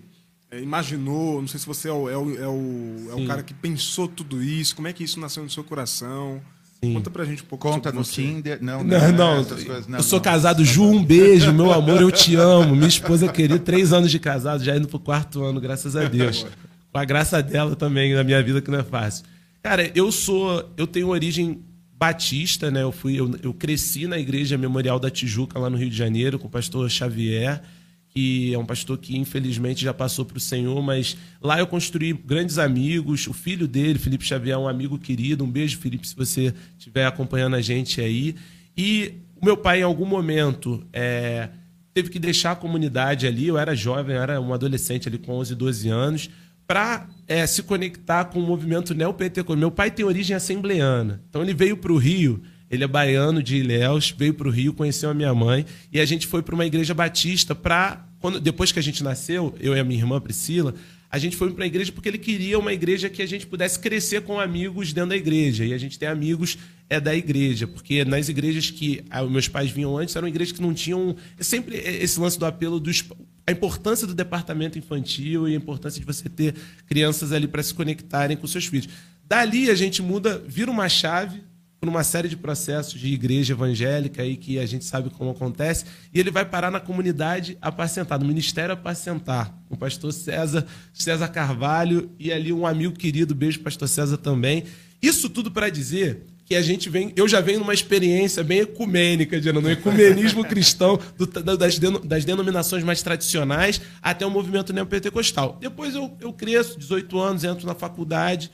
é, 0.51 0.62
imaginou? 0.62 1.42
Não 1.42 1.48
sei 1.48 1.59
se 1.59 1.65
você 1.65 1.89
é 1.89 1.92
o, 1.92 2.09
é, 2.09 2.18
o, 2.18 2.38
é, 2.38 2.48
o, 2.48 3.12
é 3.12 3.24
o 3.24 3.27
cara 3.27 3.44
que 3.44 3.54
pensou 3.54 4.07
tudo 4.07 4.42
isso. 4.42 4.75
Como 4.75 4.88
é 4.88 4.94
que 4.94 5.04
isso 5.04 5.19
nasceu 5.19 5.44
no 5.44 5.50
seu 5.50 5.63
coração? 5.63 6.42
Sim. 6.83 6.94
Conta 6.94 7.09
pra 7.09 7.25
gente 7.25 7.42
um 7.42 7.45
pouco 7.48 7.68
Conta 7.68 7.92
no 7.92 8.04
você. 8.04 8.21
Tinder. 8.21 8.59
Não, 8.62 8.83
não. 8.83 9.00
não, 9.00 9.12
não. 9.12 9.44
Não 9.88 9.98
eu 9.98 10.04
sou 10.04 10.19
não. 10.19 10.24
casado, 10.24 10.63
Ju, 10.63 10.83
um 10.83 11.04
beijo, 11.04 11.51
meu 11.51 11.71
amor, 11.71 12.01
eu 12.01 12.12
te 12.12 12.36
amo. 12.36 12.75
Minha 12.75 12.88
esposa 12.88 13.27
querida, 13.27 13.57
três 13.57 13.92
anos 13.92 14.12
de 14.12 14.19
casado, 14.19 14.63
já 14.63 14.75
indo 14.75 14.88
pro 14.88 15.00
quarto 15.00 15.44
ano, 15.44 15.59
graças 15.59 15.95
a 15.95 16.06
Deus. 16.06 16.45
Com 16.92 17.00
a 17.00 17.06
graça 17.06 17.42
dela 17.42 17.75
também 17.75 18.13
na 18.13 18.24
minha 18.24 18.42
vida, 18.44 18.62
que 18.62 18.69
não 18.69 18.80
é 18.80 18.83
fácil. 18.83 19.25
Cara, 19.63 19.92
eu 19.95 20.12
sou. 20.12 20.71
Eu 20.77 20.86
tenho 20.86 21.07
origem 21.07 21.62
batista, 21.97 22.69
né? 22.69 22.83
Eu 22.83 22.91
fui, 22.91 23.19
eu, 23.19 23.33
eu, 23.41 23.53
cresci 23.53 24.05
na 24.05 24.19
igreja 24.19 24.57
Memorial 24.57 24.99
da 24.99 25.09
Tijuca 25.09 25.57
lá 25.57 25.69
no 25.69 25.77
Rio 25.77 25.89
de 25.89 25.97
Janeiro 25.97 26.38
com 26.38 26.47
o 26.47 26.49
pastor 26.49 26.89
Xavier, 26.91 27.61
que 28.09 28.53
é 28.53 28.57
um 28.57 28.65
pastor 28.65 28.99
que 28.99 29.17
infelizmente 29.17 29.83
já 29.83 29.94
passou 29.94 30.23
para 30.23 30.38
o 30.38 30.39
Senhor, 30.39 30.79
mas 30.83 31.17
lá 31.41 31.57
eu 31.57 31.65
construí 31.65 32.13
grandes 32.13 32.59
amigos. 32.59 33.25
O 33.25 33.33
filho 33.33 33.67
dele, 33.67 33.97
Felipe 33.97 34.23
Xavier, 34.23 34.55
é 34.55 34.57
um 34.59 34.67
amigo 34.67 34.99
querido. 34.99 35.44
Um 35.44 35.49
beijo, 35.49 35.79
Felipe, 35.79 36.07
se 36.07 36.15
você 36.15 36.53
estiver 36.77 37.05
acompanhando 37.05 37.55
a 37.55 37.61
gente 37.61 37.99
aí. 37.99 38.35
E 38.77 39.13
o 39.41 39.45
meu 39.45 39.57
pai, 39.57 39.79
em 39.79 39.83
algum 39.83 40.05
momento, 40.05 40.85
é, 40.94 41.49
teve 41.95 42.09
que 42.09 42.19
deixar 42.19 42.51
a 42.51 42.55
comunidade 42.55 43.25
ali. 43.25 43.47
Eu 43.47 43.57
era 43.57 43.75
jovem, 43.75 44.15
era 44.15 44.39
um 44.39 44.53
adolescente 44.53 45.07
ali 45.07 45.17
com 45.17 45.33
11, 45.33 45.55
12 45.55 45.89
anos 45.89 46.29
para 46.68 47.08
é, 47.28 47.48
se 47.48 47.64
conectar 47.64 48.25
com 48.25 48.40
o 48.40 48.44
movimento 48.44 48.94
neopentecostal. 48.94 49.58
Meu 49.58 49.72
pai 49.72 49.90
tem 49.90 50.06
origem 50.06 50.36
assembleana, 50.36 51.24
então 51.30 51.42
ele 51.42 51.54
veio 51.54 51.78
para 51.78 51.94
o 51.94 51.98
Rio, 51.98 52.42
ele 52.69 52.84
é 52.84 52.88
baiano 52.88 53.42
de 53.42 53.56
Ilhéus, 53.56 54.14
veio 54.16 54.34
para 54.34 54.48
o 54.48 54.52
Rio, 54.52 54.74
conheceu 54.74 55.10
a 55.10 55.14
minha 55.14 55.34
mãe, 55.34 55.66
e 55.92 56.00
a 56.00 56.06
gente 56.06 56.28
foi 56.28 56.42
para 56.42 56.54
uma 56.54 56.66
igreja 56.66 56.94
batista 56.94 57.56
para... 57.56 58.06
Depois 58.42 58.72
que 58.72 58.80
a 58.80 58.81
gente 58.81 59.04
nasceu, 59.04 59.56
eu 59.60 59.75
e 59.75 59.80
a 59.80 59.84
minha 59.84 60.02
irmã 60.02 60.19
Priscila, 60.19 60.74
a 61.10 61.18
gente 61.18 61.38
foi 61.38 61.52
para 61.54 61.64
a 61.64 61.68
igreja 61.68 61.92
porque 61.92 62.10
ele 62.10 62.18
queria 62.18 62.60
uma 62.60 62.74
igreja 62.74 63.10
que 63.10 63.22
a 63.22 63.25
gente 63.25 63.48
pudesse 63.48 63.80
crescer 63.80 64.22
com 64.22 64.40
amigos 64.40 64.92
dentro 64.92 65.12
da 65.12 65.16
igreja. 65.16 65.64
E 65.64 65.74
a 65.74 65.78
gente 65.78 65.98
tem 65.98 66.10
amigos 66.10 66.58
é 66.89 67.00
da 67.00 67.13
igreja, 67.13 67.68
porque 67.68 68.06
nas 68.06 68.30
igrejas 68.30 68.69
que 68.69 69.04
ah, 69.10 69.24
meus 69.24 69.48
pais 69.48 69.69
vinham 69.69 69.98
antes 69.98 70.16
eram 70.16 70.28
igrejas 70.28 70.54
que 70.54 70.62
não 70.62 70.74
tinham 70.74 71.16
é 71.38 71.44
sempre 71.44 71.75
esse 71.75 72.19
lance 72.19 72.39
do 72.39 72.45
apelo 72.45 72.80
dos 72.80 73.04
a 73.45 73.51
importância 73.51 74.06
do 74.06 74.14
departamento 74.14 74.78
infantil 74.78 75.47
e 75.47 75.54
a 75.54 75.57
importância 75.57 76.00
de 76.00 76.06
você 76.06 76.28
ter 76.28 76.54
crianças 76.85 77.31
ali 77.31 77.47
para 77.47 77.64
se 77.64 77.73
conectarem 77.73 78.35
com 78.35 78.45
seus 78.45 78.66
filhos. 78.66 78.90
Dali 79.26 79.69
a 79.69 79.76
gente 79.76 80.02
muda, 80.02 80.42
vira 80.45 80.69
uma 80.69 80.90
chave 80.90 81.42
por 81.80 81.88
uma 81.88 82.04
série 82.04 82.28
de 82.28 82.35
processos 82.35 83.00
de 83.00 83.07
igreja 83.14 83.54
evangélica 83.54 84.21
aí 84.21 84.35
que 84.35 84.59
a 84.59 84.66
gente 84.66 84.83
sabe 84.83 85.09
como 85.11 85.30
acontece, 85.30 85.85
e 86.14 86.19
ele 86.19 86.31
vai 86.31 86.44
parar 86.44 86.71
na 86.71 86.80
comunidade 86.80 87.57
apacentar, 87.61 88.19
no 88.19 88.26
ministério 88.26 88.73
apacentar, 88.73 89.56
com 89.68 89.76
o 89.76 89.78
pastor 89.78 90.11
César, 90.11 90.66
César 90.92 91.28
Carvalho 91.28 92.09
e 92.19 92.33
ali 92.33 92.52
um 92.52 92.66
amigo 92.66 92.94
querido, 92.95 93.35
beijo 93.35 93.59
pastor 93.59 93.88
César 93.88 94.18
também. 94.18 94.64
Isso 95.02 95.30
tudo 95.30 95.52
para 95.52 95.69
dizer 95.69 96.26
que 96.47 96.56
a 96.56 96.61
gente 96.61 96.89
vem, 96.89 97.11
eu 97.18 97.27
já 97.27 97.42
venho 97.42 97.59
numa 97.59 97.73
experiência 97.73 98.42
bem 98.42 98.59
ecumênica, 98.59 99.37
de 99.37 99.51
no 99.51 99.69
ecumenismo 99.69 100.45
cristão 100.47 100.97
do, 101.18 101.27
das, 101.27 101.77
das 101.77 102.23
denominações 102.23 102.85
mais 102.85 103.01
tradicionais 103.01 103.81
até 104.01 104.25
o 104.25 104.31
movimento 104.31 104.71
neopentecostal. 104.71 105.57
Depois 105.59 105.94
eu, 105.94 106.09
eu 106.21 106.31
cresço, 106.31 106.80
18 106.80 107.19
anos, 107.19 107.44
entro 107.44 107.68
na 107.68 107.75
faculdade, 107.75 108.49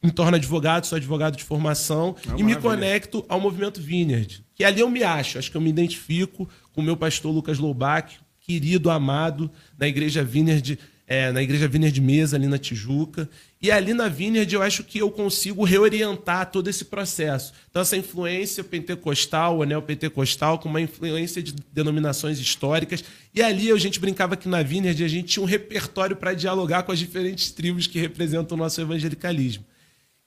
me 0.00 0.12
torno 0.12 0.36
advogado, 0.36 0.86
sou 0.86 0.94
advogado 0.94 1.36
de 1.36 1.42
formação 1.42 2.14
é 2.18 2.20
e 2.20 2.26
maravilha. 2.28 2.46
me 2.46 2.62
conecto 2.62 3.26
ao 3.28 3.40
movimento 3.40 3.80
Vineyard. 3.80 4.44
Que 4.54 4.62
ali 4.62 4.78
eu 4.78 4.88
me 4.88 5.02
acho, 5.02 5.36
acho 5.36 5.50
que 5.50 5.56
eu 5.56 5.60
me 5.60 5.70
identifico 5.70 6.48
com 6.72 6.80
o 6.80 6.84
meu 6.84 6.96
pastor 6.96 7.34
Lucas 7.34 7.58
Loubach, 7.58 8.20
querido, 8.38 8.88
amado, 8.88 9.50
na 9.76 9.88
igreja 9.88 10.22
Vineyard 10.22 10.78
é, 11.06 11.30
na 11.30 11.42
Igreja 11.42 11.68
Vineyard 11.68 11.94
de 11.94 12.00
Mesa, 12.00 12.36
ali 12.36 12.46
na 12.46 12.58
Tijuca. 12.58 13.28
E 13.60 13.70
ali 13.70 13.94
na 13.94 14.06
Vineyard 14.06 14.54
eu 14.54 14.62
acho 14.62 14.84
que 14.84 14.98
eu 14.98 15.10
consigo 15.10 15.64
reorientar 15.64 16.50
todo 16.50 16.68
esse 16.68 16.84
processo. 16.84 17.54
Então, 17.70 17.80
essa 17.80 17.96
influência 17.96 18.62
pentecostal, 18.62 19.58
o 19.58 19.64
neopentecostal, 19.64 20.58
com 20.58 20.68
uma 20.68 20.80
influência 20.80 21.42
de 21.42 21.54
denominações 21.72 22.38
históricas. 22.38 23.02
E 23.34 23.42
ali 23.42 23.70
a 23.72 23.76
gente 23.76 23.98
brincava 23.98 24.36
que 24.36 24.48
na 24.48 24.62
Vineyard 24.62 25.02
a 25.02 25.08
gente 25.08 25.28
tinha 25.28 25.42
um 25.42 25.46
repertório 25.46 26.16
para 26.16 26.34
dialogar 26.34 26.82
com 26.82 26.92
as 26.92 26.98
diferentes 26.98 27.50
tribos 27.50 27.86
que 27.86 27.98
representam 27.98 28.56
o 28.56 28.60
nosso 28.60 28.80
evangelicalismo. 28.80 29.64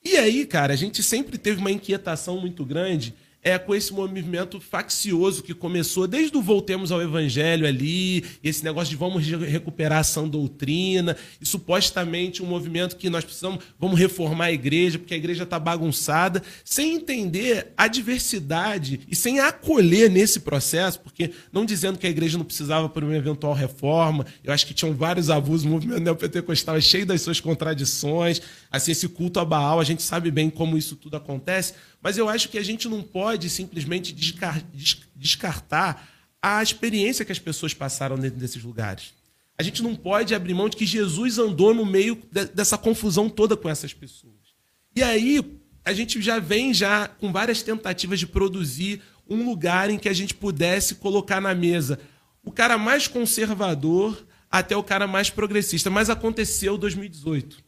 E 0.04 0.16
aí, 0.16 0.44
cara, 0.44 0.72
a 0.72 0.76
gente 0.76 1.02
sempre 1.02 1.38
teve 1.38 1.60
uma 1.60 1.70
inquietação 1.70 2.40
muito 2.40 2.64
grande 2.64 3.14
é, 3.42 3.58
com 3.58 3.74
esse 3.74 3.92
movimento 3.92 4.60
faccioso 4.60 5.42
que 5.42 5.54
começou 5.54 6.06
desde 6.06 6.36
o 6.36 6.42
Voltemos 6.42 6.92
ao 6.92 7.00
Evangelho 7.00 7.66
ali, 7.66 8.24
esse 8.44 8.62
negócio 8.62 8.90
de 8.90 8.96
vamos 8.96 9.26
recuperar 9.26 10.00
a 10.00 10.04
sã 10.04 10.28
doutrina, 10.28 11.16
e 11.40 11.46
supostamente 11.46 12.42
um 12.42 12.46
movimento 12.46 12.96
que 12.96 13.08
nós 13.08 13.24
precisamos, 13.24 13.64
vamos 13.78 13.98
reformar 13.98 14.46
a 14.46 14.52
igreja, 14.52 14.98
porque 14.98 15.14
a 15.14 15.16
igreja 15.16 15.44
está 15.44 15.58
bagunçada, 15.58 16.42
sem 16.64 16.96
entender 16.96 17.72
a 17.76 17.88
diversidade 17.88 19.00
e 19.08 19.16
sem 19.16 19.40
acolher 19.40 20.10
nesse 20.10 20.40
processo, 20.40 21.00
porque 21.00 21.30
não 21.50 21.64
dizendo 21.64 21.98
que 21.98 22.06
a 22.06 22.10
igreja 22.10 22.36
não 22.36 22.44
precisava 22.44 22.88
por 22.88 23.02
uma 23.02 23.16
eventual 23.16 23.54
reforma, 23.54 24.26
eu 24.44 24.52
acho 24.52 24.66
que 24.66 24.74
tinham 24.74 24.94
vários 24.94 25.30
abusos, 25.30 25.64
o 25.64 25.68
movimento 25.70 26.00
neopentecostal 26.00 26.76
é 26.76 26.80
cheio 26.80 27.06
das 27.06 27.22
suas 27.22 27.40
contradições, 27.40 28.42
assim, 28.70 28.92
esse 28.92 29.08
culto 29.08 29.40
a 29.40 29.44
Baal, 29.44 29.80
a 29.80 29.84
gente 29.84 30.02
sabe 30.02 30.30
bem 30.30 30.50
como 30.50 30.76
isso 30.76 30.94
tudo 30.94 31.16
acontece, 31.16 31.72
Mas 32.02 32.16
eu 32.16 32.28
acho 32.28 32.48
que 32.48 32.58
a 32.58 32.62
gente 32.62 32.88
não 32.88 33.02
pode 33.02 33.50
simplesmente 33.50 34.14
descartar 35.14 36.08
a 36.42 36.62
experiência 36.62 37.24
que 37.24 37.32
as 37.32 37.38
pessoas 37.38 37.74
passaram 37.74 38.18
dentro 38.18 38.38
desses 38.38 38.62
lugares. 38.62 39.12
A 39.58 39.62
gente 39.62 39.82
não 39.82 39.94
pode 39.94 40.34
abrir 40.34 40.54
mão 40.54 40.70
de 40.70 40.76
que 40.76 40.86
Jesus 40.86 41.38
andou 41.38 41.74
no 41.74 41.84
meio 41.84 42.20
dessa 42.54 42.78
confusão 42.78 43.28
toda 43.28 43.56
com 43.56 43.68
essas 43.68 43.92
pessoas. 43.92 44.34
E 44.96 45.02
aí 45.02 45.44
a 45.84 45.92
gente 45.92 46.20
já 46.22 46.38
vem 46.38 46.72
já 46.72 47.06
com 47.06 47.30
várias 47.30 47.62
tentativas 47.62 48.18
de 48.18 48.26
produzir 48.26 49.02
um 49.28 49.44
lugar 49.44 49.90
em 49.90 49.98
que 49.98 50.08
a 50.08 50.12
gente 50.12 50.34
pudesse 50.34 50.94
colocar 50.94 51.40
na 51.40 51.54
mesa 51.54 51.98
o 52.42 52.50
cara 52.50 52.78
mais 52.78 53.06
conservador 53.06 54.26
até 54.50 54.74
o 54.74 54.82
cara 54.82 55.06
mais 55.06 55.28
progressista. 55.28 55.90
Mas 55.90 56.08
aconteceu 56.08 56.78
2018. 56.78 57.62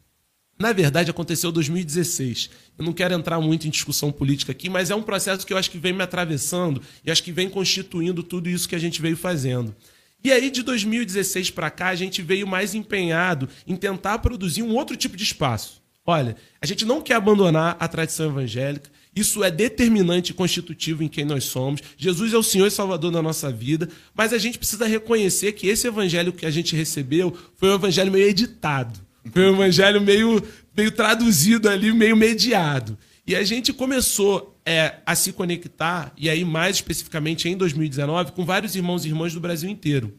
Na 0.57 0.71
verdade, 0.71 1.09
aconteceu 1.09 1.51
2016. 1.51 2.49
Eu 2.77 2.85
não 2.85 2.93
quero 2.93 3.13
entrar 3.13 3.39
muito 3.41 3.67
em 3.67 3.71
discussão 3.71 4.11
política 4.11 4.51
aqui, 4.51 4.69
mas 4.69 4.89
é 4.89 4.95
um 4.95 5.01
processo 5.01 5.45
que 5.45 5.53
eu 5.53 5.57
acho 5.57 5.71
que 5.71 5.77
vem 5.77 5.93
me 5.93 6.03
atravessando 6.03 6.81
e 7.03 7.11
acho 7.11 7.23
que 7.23 7.31
vem 7.31 7.49
constituindo 7.49 8.23
tudo 8.23 8.49
isso 8.49 8.69
que 8.69 8.75
a 8.75 8.79
gente 8.79 9.01
veio 9.01 9.17
fazendo. 9.17 9.75
E 10.23 10.31
aí, 10.31 10.49
de 10.49 10.63
2016 10.63 11.51
para 11.51 11.69
cá, 11.69 11.89
a 11.89 11.95
gente 11.95 12.21
veio 12.21 12.47
mais 12.47 12.73
empenhado 12.73 13.49
em 13.67 13.75
tentar 13.75 14.19
produzir 14.19 14.63
um 14.63 14.73
outro 14.73 14.95
tipo 14.95 15.17
de 15.17 15.23
espaço. 15.23 15.81
Olha, 16.05 16.35
a 16.61 16.65
gente 16.65 16.85
não 16.85 17.01
quer 17.01 17.15
abandonar 17.15 17.75
a 17.79 17.87
tradição 17.87 18.27
evangélica, 18.27 18.89
isso 19.15 19.43
é 19.43 19.51
determinante 19.51 20.31
e 20.31 20.33
constitutivo 20.33 21.03
em 21.03 21.07
quem 21.07 21.23
nós 21.23 21.45
somos. 21.45 21.81
Jesus 21.97 22.33
é 22.33 22.37
o 22.37 22.43
Senhor 22.43 22.67
e 22.67 22.71
Salvador 22.71 23.11
da 23.11 23.21
nossa 23.21 23.51
vida, 23.51 23.87
mas 24.13 24.33
a 24.33 24.37
gente 24.37 24.57
precisa 24.57 24.87
reconhecer 24.87 25.51
que 25.53 25.67
esse 25.67 25.87
evangelho 25.87 26.33
que 26.33 26.45
a 26.45 26.51
gente 26.51 26.75
recebeu 26.75 27.35
foi 27.55 27.69
um 27.69 27.75
evangelho 27.75 28.11
meio 28.11 28.27
editado, 28.27 28.99
foi 29.31 29.49
um 29.49 29.53
evangelho 29.53 30.01
meio, 30.01 30.43
meio 30.75 30.91
traduzido 30.91 31.69
ali, 31.69 31.91
meio 31.93 32.15
mediado. 32.15 32.97
E 33.25 33.35
a 33.35 33.43
gente 33.43 33.71
começou 33.71 34.59
é, 34.65 34.95
a 35.05 35.15
se 35.15 35.31
conectar, 35.31 36.11
e 36.17 36.29
aí 36.29 36.43
mais 36.43 36.77
especificamente 36.77 37.47
em 37.47 37.55
2019, 37.55 38.31
com 38.33 38.45
vários 38.45 38.75
irmãos 38.75 39.05
e 39.05 39.09
irmãs 39.09 39.33
do 39.33 39.39
Brasil 39.39 39.69
inteiro. 39.69 40.13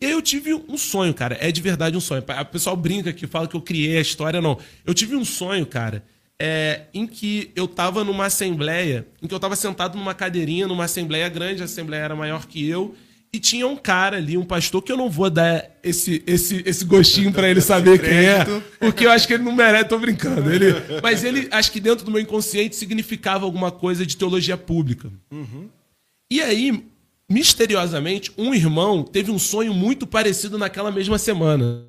E 0.00 0.06
aí 0.06 0.12
eu 0.12 0.22
tive 0.22 0.54
um 0.54 0.76
sonho, 0.76 1.14
cara. 1.14 1.36
É 1.40 1.50
de 1.50 1.60
verdade 1.60 1.96
um 1.96 2.00
sonho. 2.00 2.22
O 2.22 2.44
pessoal 2.46 2.76
brinca 2.76 3.12
que 3.12 3.26
fala 3.26 3.48
que 3.48 3.56
eu 3.56 3.60
criei 3.62 3.96
a 3.96 4.00
história, 4.00 4.40
não. 4.40 4.58
Eu 4.84 4.92
tive 4.92 5.16
um 5.16 5.24
sonho, 5.24 5.64
cara, 5.64 6.04
é, 6.38 6.82
em 6.92 7.06
que 7.06 7.50
eu 7.54 7.64
estava 7.64 8.04
numa 8.04 8.26
assembleia, 8.26 9.06
em 9.22 9.26
que 9.26 9.32
eu 9.32 9.36
estava 9.36 9.56
sentado 9.56 9.96
numa 9.96 10.14
cadeirinha, 10.14 10.66
numa 10.66 10.84
assembleia 10.84 11.28
grande, 11.28 11.62
a 11.62 11.64
assembleia 11.64 12.02
era 12.02 12.16
maior 12.16 12.46
que 12.46 12.68
eu, 12.68 12.94
e 13.34 13.40
tinha 13.40 13.66
um 13.66 13.74
cara 13.74 14.18
ali, 14.18 14.38
um 14.38 14.44
pastor, 14.44 14.80
que 14.80 14.92
eu 14.92 14.96
não 14.96 15.10
vou 15.10 15.28
dar 15.28 15.68
esse, 15.82 16.22
esse, 16.24 16.62
esse 16.64 16.84
gostinho 16.84 17.32
para 17.32 17.50
ele 17.50 17.60
saber 17.60 18.00
quem 18.00 18.12
é, 18.12 18.44
porque 18.78 19.04
eu 19.04 19.10
acho 19.10 19.26
que 19.26 19.34
ele 19.34 19.42
não 19.42 19.52
merece, 19.52 19.88
tô 19.88 19.98
brincando. 19.98 20.48
Ele, 20.52 20.72
mas 21.02 21.24
ele, 21.24 21.48
acho 21.50 21.72
que 21.72 21.80
dentro 21.80 22.04
do 22.04 22.12
meu 22.12 22.20
inconsciente, 22.20 22.76
significava 22.76 23.44
alguma 23.44 23.72
coisa 23.72 24.06
de 24.06 24.16
teologia 24.16 24.56
pública. 24.56 25.10
Uhum. 25.32 25.68
E 26.30 26.40
aí, 26.40 26.84
misteriosamente, 27.28 28.30
um 28.38 28.54
irmão 28.54 29.02
teve 29.02 29.32
um 29.32 29.38
sonho 29.38 29.74
muito 29.74 30.06
parecido 30.06 30.56
naquela 30.56 30.92
mesma 30.92 31.18
semana. 31.18 31.86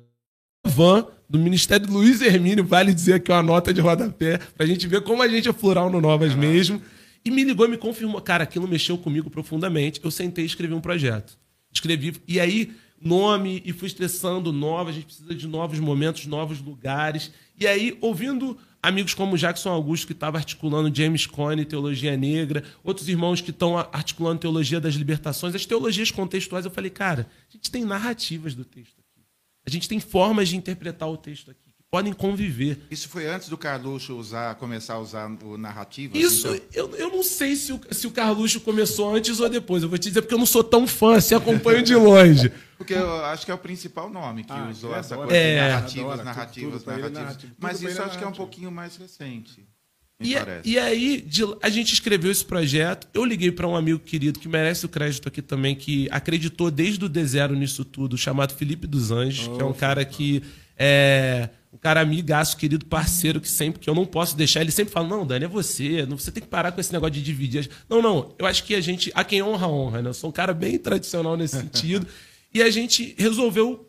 Van 0.66 1.06
do 1.30 1.38
Ministério 1.38 1.88
Luiz 1.88 2.20
Hermínio, 2.22 2.64
vale 2.64 2.92
dizer 2.92 3.14
aqui 3.14 3.30
uma 3.30 3.42
nota 3.42 3.72
de 3.72 3.80
rodapé, 3.80 4.40
pra 4.56 4.66
gente 4.66 4.88
ver 4.88 5.02
como 5.02 5.22
a 5.22 5.28
gente 5.28 5.48
é 5.48 5.52
plural 5.52 5.88
no 5.90 6.00
Novas 6.00 6.34
mesmo. 6.34 6.82
E 7.26 7.30
me 7.30 7.42
ligou 7.42 7.66
e 7.66 7.70
me 7.70 7.76
confirmou. 7.76 8.20
Cara, 8.20 8.44
aquilo 8.44 8.68
mexeu 8.68 8.96
comigo 8.96 9.28
profundamente. 9.28 10.00
Eu 10.00 10.12
sentei 10.12 10.44
e 10.44 10.46
escrevi 10.46 10.72
um 10.72 10.80
projeto. 10.80 11.36
Escrevi. 11.72 12.14
E 12.28 12.38
aí, 12.38 12.72
nome, 13.02 13.60
e 13.64 13.72
fui 13.72 13.88
estressando 13.88 14.52
novas. 14.52 14.92
A 14.92 14.94
gente 14.94 15.06
precisa 15.06 15.34
de 15.34 15.48
novos 15.48 15.80
momentos, 15.80 16.24
novos 16.26 16.60
lugares. 16.60 17.32
E 17.58 17.66
aí, 17.66 17.98
ouvindo 18.00 18.56
amigos 18.80 19.12
como 19.12 19.36
Jackson 19.36 19.70
Augusto, 19.70 20.06
que 20.06 20.12
estava 20.12 20.38
articulando 20.38 20.96
James 20.96 21.26
Cone, 21.26 21.64
Teologia 21.64 22.16
Negra, 22.16 22.62
outros 22.84 23.08
irmãos 23.08 23.40
que 23.40 23.50
estão 23.50 23.76
articulando 23.76 24.38
Teologia 24.38 24.78
das 24.78 24.94
Libertações, 24.94 25.52
as 25.52 25.66
teologias 25.66 26.12
contextuais, 26.12 26.64
eu 26.64 26.70
falei, 26.70 26.90
cara, 26.90 27.28
a 27.50 27.52
gente 27.52 27.72
tem 27.72 27.84
narrativas 27.84 28.54
do 28.54 28.64
texto 28.64 29.00
aqui. 29.00 29.26
A 29.66 29.70
gente 29.70 29.88
tem 29.88 29.98
formas 29.98 30.48
de 30.48 30.56
interpretar 30.56 31.10
o 31.10 31.16
texto 31.16 31.50
aqui 31.50 31.65
podem 31.90 32.12
conviver. 32.12 32.80
Isso 32.90 33.08
foi 33.08 33.26
antes 33.26 33.48
do 33.48 33.56
Carluxo 33.56 34.16
usar, 34.16 34.54
começar 34.56 34.94
a 34.94 34.98
usar 34.98 35.30
o 35.42 35.56
narrativo? 35.56 36.16
Isso, 36.16 36.48
então? 36.48 36.66
eu, 36.72 36.96
eu 36.96 37.10
não 37.10 37.22
sei 37.22 37.56
se 37.56 37.72
o, 37.72 37.80
se 37.90 38.06
o 38.06 38.10
Carluxo 38.10 38.60
começou 38.60 39.14
antes 39.14 39.40
ou 39.40 39.48
depois. 39.48 39.82
Eu 39.82 39.88
vou 39.88 39.98
te 39.98 40.08
dizer 40.08 40.22
porque 40.22 40.34
eu 40.34 40.38
não 40.38 40.46
sou 40.46 40.64
tão 40.64 40.86
fã, 40.86 41.20
se 41.20 41.34
acompanho 41.34 41.82
de 41.82 41.94
longe. 41.94 42.52
Porque 42.76 42.92
eu 42.92 43.24
acho 43.24 43.46
que 43.46 43.50
é 43.50 43.54
o 43.54 43.58
principal 43.58 44.10
nome 44.10 44.44
que 44.44 44.52
ah, 44.52 44.68
usou 44.70 44.94
essa 44.94 45.16
coisa 45.16 45.34
é. 45.34 45.66
narrativas, 45.66 46.04
adora, 46.04 46.24
narrativas, 46.24 46.82
tudo, 46.82 46.90
narrativas. 46.90 47.12
narrativas. 47.12 47.56
Mas 47.58 47.80
isso 47.80 48.02
acho 48.02 48.18
que 48.18 48.24
é 48.24 48.26
um 48.26 48.32
pouquinho 48.32 48.70
mais 48.70 48.96
recente. 48.98 49.66
E, 50.20 50.34
e, 50.64 50.78
aí, 50.78 51.20
de, 51.20 51.42
a 51.62 51.68
gente 51.68 51.92
escreveu 51.92 52.30
esse 52.30 52.44
projeto. 52.44 53.06
Eu 53.12 53.24
liguei 53.24 53.52
para 53.52 53.68
um 53.68 53.76
amigo 53.76 53.98
querido 53.98 54.38
que 54.38 54.48
merece 54.48 54.86
o 54.86 54.88
crédito 54.88 55.28
aqui 55.28 55.42
também, 55.42 55.74
que 55.74 56.08
acreditou 56.10 56.70
desde 56.70 57.04
o 57.04 57.08
D0 57.08 57.52
nisso 57.52 57.84
tudo, 57.84 58.16
chamado 58.16 58.54
Felipe 58.54 58.86
dos 58.86 59.10
Anjos, 59.10 59.48
oh, 59.48 59.56
que 59.56 59.62
é 59.62 59.64
um 59.64 59.74
cara 59.74 60.04
que 60.04 60.42
é 60.76 61.50
um 61.76 61.78
cara 61.78 62.00
amigaço, 62.00 62.56
querido 62.56 62.86
parceiro, 62.86 63.38
que 63.38 63.48
sempre 63.48 63.78
que 63.78 63.88
eu 63.88 63.94
não 63.94 64.06
posso 64.06 64.34
deixar, 64.34 64.62
ele 64.62 64.70
sempre 64.70 64.92
fala: 64.92 65.06
Não, 65.06 65.26
Dani, 65.26 65.44
é 65.44 65.48
você, 65.48 66.06
não, 66.06 66.18
você 66.18 66.32
tem 66.32 66.42
que 66.42 66.48
parar 66.48 66.72
com 66.72 66.80
esse 66.80 66.90
negócio 66.90 67.12
de 67.12 67.22
dividir. 67.22 67.70
Não, 67.88 68.00
não, 68.00 68.34
eu 68.38 68.46
acho 68.46 68.64
que 68.64 68.74
a 68.74 68.80
gente, 68.80 69.12
a 69.14 69.22
quem 69.22 69.42
honra, 69.42 69.68
honra, 69.68 70.02
né? 70.02 70.08
Eu 70.08 70.14
sou 70.14 70.30
um 70.30 70.32
cara 70.32 70.54
bem 70.54 70.78
tradicional 70.78 71.36
nesse 71.36 71.56
sentido. 71.60 72.06
e 72.52 72.62
a 72.62 72.70
gente 72.70 73.14
resolveu 73.18 73.86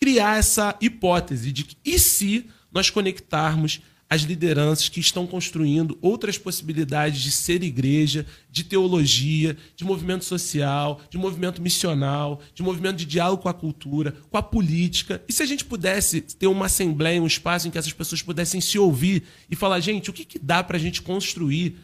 criar 0.00 0.38
essa 0.38 0.74
hipótese 0.80 1.52
de 1.52 1.64
que 1.64 1.76
e 1.84 1.98
se 1.98 2.46
nós 2.72 2.88
conectarmos 2.88 3.82
as 4.12 4.22
lideranças 4.22 4.88
que 4.88 4.98
estão 4.98 5.24
construindo 5.24 5.96
outras 6.02 6.36
possibilidades 6.36 7.22
de 7.22 7.30
ser 7.30 7.62
igreja, 7.62 8.26
de 8.50 8.64
teologia, 8.64 9.56
de 9.76 9.84
movimento 9.84 10.24
social, 10.24 11.00
de 11.08 11.16
movimento 11.16 11.62
missional, 11.62 12.40
de 12.52 12.60
movimento 12.60 12.96
de 12.96 13.06
diálogo 13.06 13.44
com 13.44 13.48
a 13.48 13.54
cultura, 13.54 14.16
com 14.28 14.36
a 14.36 14.42
política. 14.42 15.22
E 15.28 15.32
se 15.32 15.44
a 15.44 15.46
gente 15.46 15.64
pudesse 15.64 16.20
ter 16.20 16.48
uma 16.48 16.66
assembleia, 16.66 17.22
um 17.22 17.26
espaço 17.26 17.68
em 17.68 17.70
que 17.70 17.78
essas 17.78 17.92
pessoas 17.92 18.20
pudessem 18.20 18.60
se 18.60 18.76
ouvir 18.80 19.22
e 19.48 19.54
falar, 19.54 19.78
gente, 19.78 20.10
o 20.10 20.12
que, 20.12 20.24
que 20.24 20.40
dá 20.40 20.64
para 20.64 20.76
a 20.76 20.80
gente 20.80 21.00
construir 21.00 21.76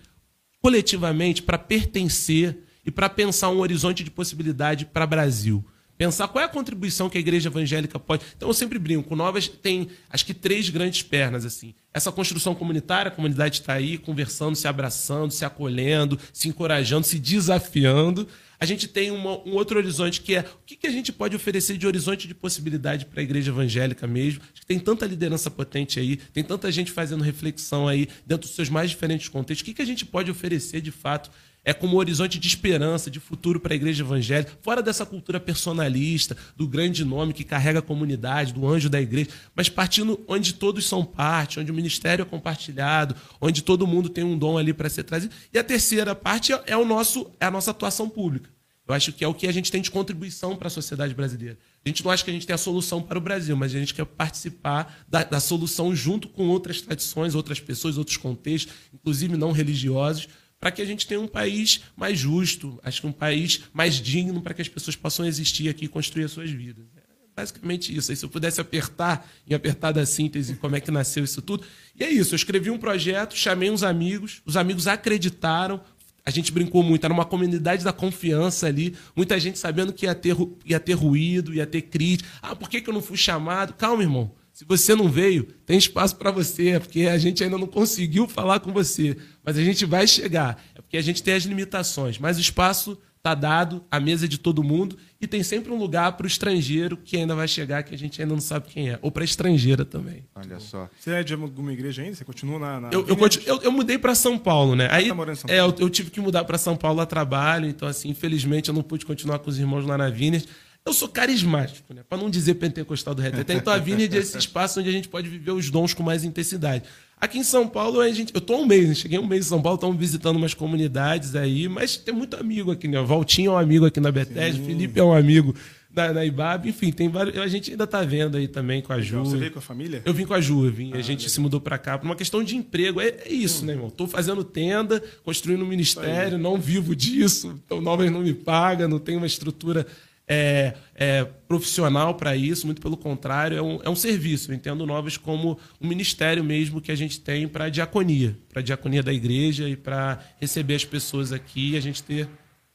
coletivamente 0.60 1.42
para 1.42 1.56
pertencer 1.56 2.58
e 2.84 2.90
para 2.90 3.08
pensar 3.08 3.50
um 3.50 3.60
horizonte 3.60 4.02
de 4.02 4.10
possibilidade 4.10 4.84
para 4.84 5.04
o 5.04 5.08
Brasil? 5.08 5.64
Pensar 5.96 6.28
qual 6.28 6.42
é 6.42 6.44
a 6.44 6.48
contribuição 6.48 7.08
que 7.08 7.16
a 7.16 7.20
igreja 7.20 7.48
evangélica 7.48 7.98
pode. 7.98 8.24
Então 8.36 8.48
eu 8.48 8.54
sempre 8.54 8.78
brinco, 8.78 9.16
Novas 9.16 9.48
tem 9.48 9.88
acho 10.10 10.26
que 10.26 10.34
três 10.34 10.68
grandes 10.68 11.02
pernas 11.02 11.44
assim. 11.44 11.74
Essa 11.92 12.12
construção 12.12 12.54
comunitária, 12.54 13.08
a 13.08 13.14
comunidade 13.14 13.60
está 13.60 13.72
aí 13.72 13.96
conversando, 13.96 14.54
se 14.54 14.68
abraçando, 14.68 15.30
se 15.30 15.44
acolhendo, 15.44 16.18
se 16.32 16.48
encorajando, 16.48 17.06
se 17.06 17.18
desafiando. 17.18 18.28
A 18.58 18.66
gente 18.66 18.88
tem 18.88 19.10
uma, 19.10 19.38
um 19.46 19.54
outro 19.54 19.78
horizonte 19.78 20.20
que 20.20 20.34
é 20.34 20.40
o 20.40 20.64
que, 20.66 20.76
que 20.76 20.86
a 20.86 20.90
gente 20.90 21.12
pode 21.12 21.36
oferecer 21.36 21.76
de 21.78 21.86
horizonte 21.86 22.28
de 22.28 22.34
possibilidade 22.34 23.06
para 23.06 23.20
a 23.20 23.22
igreja 23.22 23.50
evangélica 23.50 24.06
mesmo. 24.06 24.42
Acho 24.52 24.60
que 24.60 24.66
tem 24.66 24.78
tanta 24.78 25.06
liderança 25.06 25.50
potente 25.50 25.98
aí, 25.98 26.16
tem 26.16 26.44
tanta 26.44 26.70
gente 26.70 26.90
fazendo 26.90 27.22
reflexão 27.22 27.88
aí 27.88 28.08
dentro 28.26 28.46
dos 28.46 28.54
seus 28.54 28.68
mais 28.68 28.90
diferentes 28.90 29.28
contextos. 29.28 29.62
O 29.62 29.64
que, 29.64 29.74
que 29.74 29.82
a 29.82 29.86
gente 29.86 30.04
pode 30.04 30.30
oferecer 30.30 30.80
de 30.80 30.90
fato 30.90 31.30
é 31.66 31.74
como 31.74 31.96
um 31.96 31.98
horizonte 31.98 32.38
de 32.38 32.46
esperança, 32.46 33.10
de 33.10 33.18
futuro 33.18 33.58
para 33.58 33.74
a 33.74 33.76
igreja 33.76 34.04
evangélica, 34.04 34.52
fora 34.62 34.80
dessa 34.80 35.04
cultura 35.04 35.40
personalista, 35.40 36.36
do 36.56 36.68
grande 36.68 37.04
nome 37.04 37.32
que 37.32 37.42
carrega 37.42 37.80
a 37.80 37.82
comunidade, 37.82 38.52
do 38.52 38.64
anjo 38.68 38.88
da 38.88 39.00
igreja, 39.00 39.30
mas 39.52 39.68
partindo 39.68 40.24
onde 40.28 40.54
todos 40.54 40.86
são 40.86 41.04
parte, 41.04 41.58
onde 41.58 41.72
o 41.72 41.74
ministério 41.74 42.22
é 42.22 42.24
compartilhado, 42.24 43.16
onde 43.40 43.62
todo 43.62 43.84
mundo 43.84 44.08
tem 44.08 44.22
um 44.22 44.38
dom 44.38 44.56
ali 44.56 44.72
para 44.72 44.88
ser 44.88 45.02
trazido. 45.02 45.34
E 45.52 45.58
a 45.58 45.64
terceira 45.64 46.14
parte 46.14 46.52
é, 46.66 46.76
o 46.76 46.84
nosso, 46.84 47.32
é 47.40 47.46
a 47.46 47.50
nossa 47.50 47.72
atuação 47.72 48.08
pública. 48.08 48.48
Eu 48.86 48.94
acho 48.94 49.12
que 49.12 49.24
é 49.24 49.28
o 49.28 49.34
que 49.34 49.48
a 49.48 49.52
gente 49.52 49.72
tem 49.72 49.82
de 49.82 49.90
contribuição 49.90 50.54
para 50.54 50.68
a 50.68 50.70
sociedade 50.70 51.12
brasileira. 51.12 51.58
A 51.84 51.88
gente 51.88 52.04
não 52.04 52.12
acha 52.12 52.22
que 52.22 52.30
a 52.30 52.32
gente 52.32 52.46
tem 52.46 52.54
a 52.54 52.58
solução 52.58 53.02
para 53.02 53.18
o 53.18 53.20
Brasil, 53.20 53.56
mas 53.56 53.74
a 53.74 53.78
gente 53.80 53.92
quer 53.92 54.06
participar 54.06 55.02
da, 55.08 55.24
da 55.24 55.40
solução 55.40 55.94
junto 55.96 56.28
com 56.28 56.46
outras 56.46 56.80
tradições, 56.80 57.34
outras 57.34 57.58
pessoas, 57.58 57.98
outros 57.98 58.16
contextos, 58.16 58.72
inclusive 58.94 59.36
não 59.36 59.50
religiosos, 59.50 60.28
para 60.66 60.72
que 60.72 60.82
a 60.82 60.84
gente 60.84 61.06
tenha 61.06 61.20
um 61.20 61.28
país 61.28 61.82
mais 61.96 62.18
justo, 62.18 62.80
acho 62.82 63.00
que 63.00 63.06
um 63.06 63.12
país 63.12 63.60
mais 63.72 63.94
digno 64.02 64.42
para 64.42 64.52
que 64.52 64.60
as 64.60 64.68
pessoas 64.68 64.96
possam 64.96 65.24
existir 65.24 65.68
aqui 65.68 65.84
e 65.84 65.88
construir 65.88 66.24
as 66.24 66.32
suas 66.32 66.50
vidas. 66.50 66.84
É 66.96 67.02
basicamente 67.36 67.96
isso. 67.96 68.16
Se 68.16 68.24
eu 68.24 68.28
pudesse 68.28 68.60
apertar, 68.60 69.30
em 69.48 69.54
apertar 69.54 69.92
da 69.92 70.04
síntese, 70.04 70.56
como 70.56 70.74
é 70.74 70.80
que 70.80 70.90
nasceu 70.90 71.22
isso 71.22 71.40
tudo. 71.40 71.64
E 71.94 72.02
é 72.02 72.10
isso, 72.10 72.34
eu 72.34 72.36
escrevi 72.36 72.68
um 72.68 72.78
projeto, 72.78 73.36
chamei 73.36 73.70
uns 73.70 73.84
amigos, 73.84 74.42
os 74.44 74.56
amigos 74.56 74.88
acreditaram, 74.88 75.80
a 76.24 76.30
gente 76.32 76.50
brincou 76.50 76.82
muito, 76.82 77.04
era 77.04 77.14
uma 77.14 77.24
comunidade 77.24 77.84
da 77.84 77.92
confiança 77.92 78.66
ali, 78.66 78.96
muita 79.14 79.38
gente 79.38 79.60
sabendo 79.60 79.92
que 79.92 80.06
ia 80.06 80.16
ter, 80.16 80.34
ia 80.64 80.80
ter 80.80 80.94
ruído, 80.94 81.54
ia 81.54 81.64
ter 81.64 81.82
crítica. 81.82 82.28
Ah, 82.42 82.56
por 82.56 82.68
que, 82.68 82.80
que 82.80 82.90
eu 82.90 82.94
não 82.94 83.02
fui 83.02 83.16
chamado? 83.16 83.72
Calma, 83.74 84.02
irmão. 84.02 84.34
Se 84.56 84.64
você 84.64 84.94
não 84.94 85.06
veio, 85.06 85.44
tem 85.66 85.76
espaço 85.76 86.16
para 86.16 86.30
você, 86.30 86.80
porque 86.80 87.02
a 87.02 87.18
gente 87.18 87.44
ainda 87.44 87.58
não 87.58 87.66
conseguiu 87.66 88.26
falar 88.26 88.58
com 88.58 88.72
você, 88.72 89.14
mas 89.44 89.58
a 89.58 89.62
gente 89.62 89.84
vai 89.84 90.06
chegar, 90.06 90.58
é 90.74 90.80
porque 90.80 90.96
a 90.96 91.02
gente 91.02 91.22
tem 91.22 91.34
as 91.34 91.42
limitações, 91.42 92.18
mas 92.18 92.38
o 92.38 92.40
espaço 92.40 92.96
tá 93.22 93.34
dado, 93.34 93.84
a 93.90 94.00
mesa 94.00 94.24
é 94.24 94.28
de 94.28 94.38
todo 94.38 94.64
mundo, 94.64 94.96
e 95.20 95.26
tem 95.26 95.42
sempre 95.42 95.70
um 95.70 95.76
lugar 95.76 96.16
para 96.16 96.24
o 96.24 96.26
estrangeiro 96.26 96.96
que 96.96 97.18
ainda 97.18 97.34
vai 97.34 97.46
chegar, 97.46 97.82
que 97.82 97.94
a 97.94 97.98
gente 97.98 98.22
ainda 98.22 98.32
não 98.32 98.40
sabe 98.40 98.68
quem 98.68 98.88
é. 98.88 98.98
Ou 99.02 99.10
para 99.10 99.24
estrangeira 99.24 99.84
também. 99.84 100.24
Olha 100.34 100.58
só. 100.58 100.88
Você 100.98 101.10
é 101.10 101.22
de 101.22 101.34
alguma 101.34 101.72
igreja 101.74 102.00
ainda? 102.00 102.14
Você 102.14 102.24
continua 102.24 102.58
na. 102.58 102.80
na... 102.80 102.90
Eu, 102.92 103.06
eu, 103.08 103.14
continu- 103.16 103.44
eu- 103.46 103.60
eu 103.62 103.70
mudei 103.72 103.98
para 103.98 104.14
São 104.14 104.38
Paulo, 104.38 104.74
né? 104.74 104.88
Aí, 104.90 105.08
tá 105.08 105.14
morando 105.14 105.34
em 105.36 105.38
São 105.40 105.50
é, 105.50 105.60
eu, 105.60 105.74
eu 105.80 105.90
tive 105.90 106.10
que 106.10 106.18
mudar 106.20 106.44
para 106.44 106.56
São 106.56 106.76
Paulo 106.76 106.98
a 107.02 107.04
trabalho, 107.04 107.68
então, 107.68 107.86
assim, 107.86 108.08
infelizmente 108.08 108.68
eu 108.70 108.74
não 108.74 108.82
pude 108.82 109.04
continuar 109.04 109.38
com 109.40 109.50
os 109.50 109.58
irmãos 109.58 109.84
lá 109.84 109.98
na 109.98 110.08
Vineyard. 110.08 110.48
Eu 110.86 110.92
sou 110.92 111.08
carismático, 111.08 111.92
né? 111.92 112.02
Para 112.08 112.16
não 112.16 112.30
dizer 112.30 112.54
pentecostal 112.54 113.12
do 113.12 113.20
reteté. 113.20 113.54
Então 113.54 113.72
a 113.72 113.78
Vineyard 113.78 114.16
é 114.16 114.20
esse 114.20 114.38
espaço 114.38 114.78
onde 114.78 114.88
a 114.88 114.92
gente 114.92 115.08
pode 115.08 115.28
viver 115.28 115.50
os 115.50 115.68
dons 115.68 115.92
com 115.92 116.04
mais 116.04 116.22
intensidade. 116.22 116.84
Aqui 117.20 117.38
em 117.38 117.42
São 117.42 117.66
Paulo, 117.66 118.00
a 118.00 118.12
gente, 118.12 118.32
eu 118.32 118.40
tô 118.40 118.56
um 118.56 118.66
mês, 118.66 118.88
né? 118.88 118.94
cheguei 118.94 119.18
um 119.18 119.26
mês 119.26 119.46
em 119.46 119.48
São 119.48 119.60
Paulo, 119.60 119.76
estamos 119.76 119.96
visitando 119.96 120.36
umas 120.36 120.54
comunidades 120.54 121.34
aí, 121.34 121.66
mas 121.66 121.96
tem 121.96 122.14
muito 122.14 122.36
amigo 122.36 122.70
aqui, 122.70 122.86
né? 122.86 123.02
Valtinho 123.02 123.52
é 123.52 123.54
um 123.54 123.58
amigo 123.58 123.86
aqui 123.86 123.98
na 123.98 124.12
Bethesda, 124.12 124.62
Felipe 124.62 125.00
é 125.00 125.02
um 125.02 125.14
amigo 125.14 125.54
na, 125.96 126.12
na 126.12 126.24
Ibab, 126.26 126.68
enfim, 126.68 126.92
tem 126.92 127.08
vários, 127.08 127.38
a 127.38 127.48
gente 127.48 127.70
ainda 127.70 127.86
tá 127.86 128.02
vendo 128.02 128.36
aí 128.36 128.46
também 128.46 128.82
com 128.82 128.92
a 128.92 129.00
Ju. 129.00 129.24
Você 129.24 129.38
veio 129.38 129.50
com 129.50 129.58
a 129.58 129.62
família? 129.62 130.02
Eu 130.04 130.12
vim 130.12 130.26
com 130.26 130.34
a 130.34 130.40
Ju, 130.42 130.66
eu 130.66 130.70
vim, 130.70 130.92
a 130.92 131.00
gente 131.00 131.28
se 131.30 131.40
mudou 131.40 131.58
pra 131.58 131.78
cá 131.78 131.96
por 131.96 132.04
uma 132.04 132.14
questão 132.14 132.44
de 132.44 132.54
emprego. 132.54 133.00
É, 133.00 133.08
é 133.24 133.32
isso, 133.32 133.64
né, 133.64 133.72
irmão? 133.72 133.88
Tô 133.88 134.06
fazendo 134.06 134.44
tenda, 134.44 135.02
construindo 135.24 135.64
um 135.64 135.68
ministério, 135.68 136.36
não 136.36 136.58
vivo 136.58 136.94
disso, 136.94 137.58
então 137.64 137.80
Novas 137.80 138.10
não 138.10 138.20
me 138.20 138.34
paga, 138.34 138.86
não 138.86 138.98
tenho 138.98 139.16
uma 139.16 139.26
estrutura 139.26 139.86
é, 140.28 140.74
é, 140.94 141.24
profissional 141.46 142.14
para 142.14 142.34
isso, 142.34 142.66
muito 142.66 142.80
pelo 142.80 142.96
contrário, 142.96 143.56
é 143.56 143.62
um, 143.62 143.80
é 143.82 143.88
um 143.88 143.96
serviço. 143.96 144.50
Eu 144.50 144.56
entendo 144.56 144.86
Novas 144.86 145.16
como 145.16 145.58
um 145.80 145.86
ministério 145.86 146.42
mesmo 146.42 146.80
que 146.80 146.90
a 146.90 146.96
gente 146.96 147.20
tem 147.20 147.46
para 147.46 147.68
diaconia, 147.68 148.36
para 148.52 148.62
diaconia 148.62 149.02
da 149.02 149.12
igreja 149.12 149.68
e 149.68 149.76
para 149.76 150.18
receber 150.40 150.74
as 150.74 150.84
pessoas 150.84 151.32
aqui 151.32 151.72
e 151.72 151.76
a 151.76 151.80
gente 151.80 152.02
ter 152.02 152.28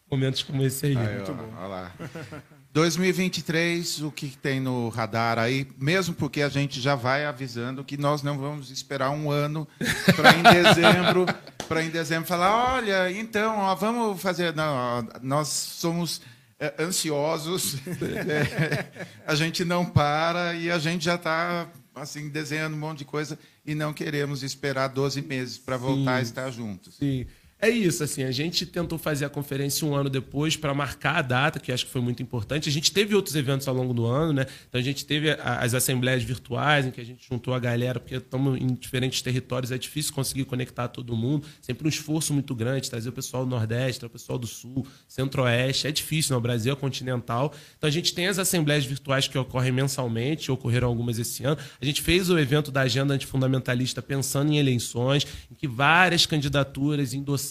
momentos 0.09 0.43
como 0.43 0.63
esse 0.63 0.85
aí. 0.85 0.97
Aí, 0.97 1.17
ó, 1.19 1.63
ó 1.63 1.67
lá. 1.67 1.93
2023, 2.73 4.01
o 4.01 4.11
que 4.11 4.27
tem 4.27 4.61
no 4.61 4.87
radar 4.87 5.37
aí? 5.37 5.67
Mesmo 5.77 6.15
porque 6.15 6.41
a 6.41 6.47
gente 6.47 6.79
já 6.79 6.95
vai 6.95 7.25
avisando 7.25 7.83
que 7.83 7.97
nós 7.97 8.23
não 8.23 8.37
vamos 8.37 8.71
esperar 8.71 9.09
um 9.09 9.29
ano 9.29 9.67
para 10.15 10.33
em 10.37 10.41
dezembro, 10.41 11.25
para 11.67 11.83
em 11.83 11.89
dezembro 11.89 12.29
falar, 12.29 12.75
olha, 12.75 13.11
então, 13.11 13.57
ó, 13.57 13.75
vamos 13.75 14.21
fazer. 14.21 14.55
Não, 14.55 14.73
ó, 14.73 15.03
nós 15.21 15.49
somos 15.49 16.21
é, 16.61 16.75
ansiosos, 16.77 17.75
é, 18.29 19.07
a 19.25 19.33
gente 19.33 19.65
não 19.65 19.83
para 19.83 20.53
e 20.53 20.69
a 20.69 20.77
gente 20.77 21.03
já 21.03 21.15
está 21.15 21.67
assim 21.95 22.29
desenhando 22.29 22.75
um 22.75 22.79
monte 22.79 22.99
de 22.99 23.05
coisa 23.05 23.37
e 23.65 23.73
não 23.73 23.91
queremos 23.91 24.43
esperar 24.43 24.87
12 24.89 25.23
meses 25.23 25.57
para 25.57 25.75
voltar 25.75 26.17
a 26.17 26.21
estar 26.21 26.51
juntos. 26.51 26.97
Sim. 26.97 27.25
É 27.63 27.69
isso, 27.69 28.03
assim, 28.03 28.23
a 28.23 28.31
gente 28.31 28.65
tentou 28.65 28.97
fazer 28.97 29.23
a 29.23 29.29
conferência 29.29 29.85
um 29.85 29.93
ano 29.93 30.09
depois 30.09 30.57
para 30.57 30.73
marcar 30.73 31.17
a 31.17 31.21
data, 31.21 31.59
que 31.59 31.71
acho 31.71 31.85
que 31.85 31.91
foi 31.91 32.01
muito 32.01 32.23
importante. 32.23 32.67
A 32.67 32.71
gente 32.71 32.91
teve 32.91 33.13
outros 33.13 33.35
eventos 33.35 33.67
ao 33.67 33.75
longo 33.75 33.93
do 33.93 34.03
ano, 34.07 34.33
né? 34.33 34.47
Então 34.67 34.81
a 34.81 34.83
gente 34.83 35.05
teve 35.05 35.29
as 35.29 35.75
assembleias 35.75 36.23
virtuais, 36.23 36.87
em 36.87 36.91
que 36.91 36.99
a 36.99 37.05
gente 37.05 37.23
juntou 37.29 37.53
a 37.53 37.59
galera, 37.59 37.99
porque 37.99 38.15
estamos 38.15 38.59
em 38.59 38.73
diferentes 38.73 39.21
territórios, 39.21 39.71
é 39.71 39.77
difícil 39.77 40.11
conseguir 40.11 40.45
conectar 40.45 40.87
todo 40.87 41.15
mundo. 41.15 41.45
Sempre 41.61 41.85
um 41.85 41.89
esforço 41.89 42.33
muito 42.33 42.55
grande, 42.55 42.89
trazer 42.89 43.09
o 43.09 43.11
pessoal 43.11 43.45
do 43.45 43.51
Nordeste, 43.51 44.03
o 44.03 44.09
pessoal 44.09 44.39
do 44.39 44.47
Sul, 44.47 44.87
Centro-Oeste. 45.07 45.85
É 45.85 45.91
difícil, 45.91 46.33
né? 46.33 46.37
O 46.39 46.41
Brasil 46.41 46.73
é 46.73 46.75
continental. 46.75 47.53
Então 47.77 47.87
a 47.87 47.91
gente 47.91 48.11
tem 48.11 48.25
as 48.25 48.39
assembleias 48.39 48.85
virtuais 48.85 49.27
que 49.27 49.37
ocorrem 49.37 49.71
mensalmente, 49.71 50.51
ocorreram 50.51 50.87
algumas 50.87 51.19
esse 51.19 51.43
ano. 51.43 51.59
A 51.79 51.85
gente 51.85 52.01
fez 52.01 52.27
o 52.27 52.39
evento 52.39 52.71
da 52.71 52.81
agenda 52.81 53.13
antifundamentalista 53.13 54.01
pensando 54.01 54.51
em 54.51 54.57
eleições, 54.57 55.27
em 55.51 55.53
que 55.53 55.67
várias 55.67 56.25
candidaturas 56.25 57.13
endossaram 57.13 57.50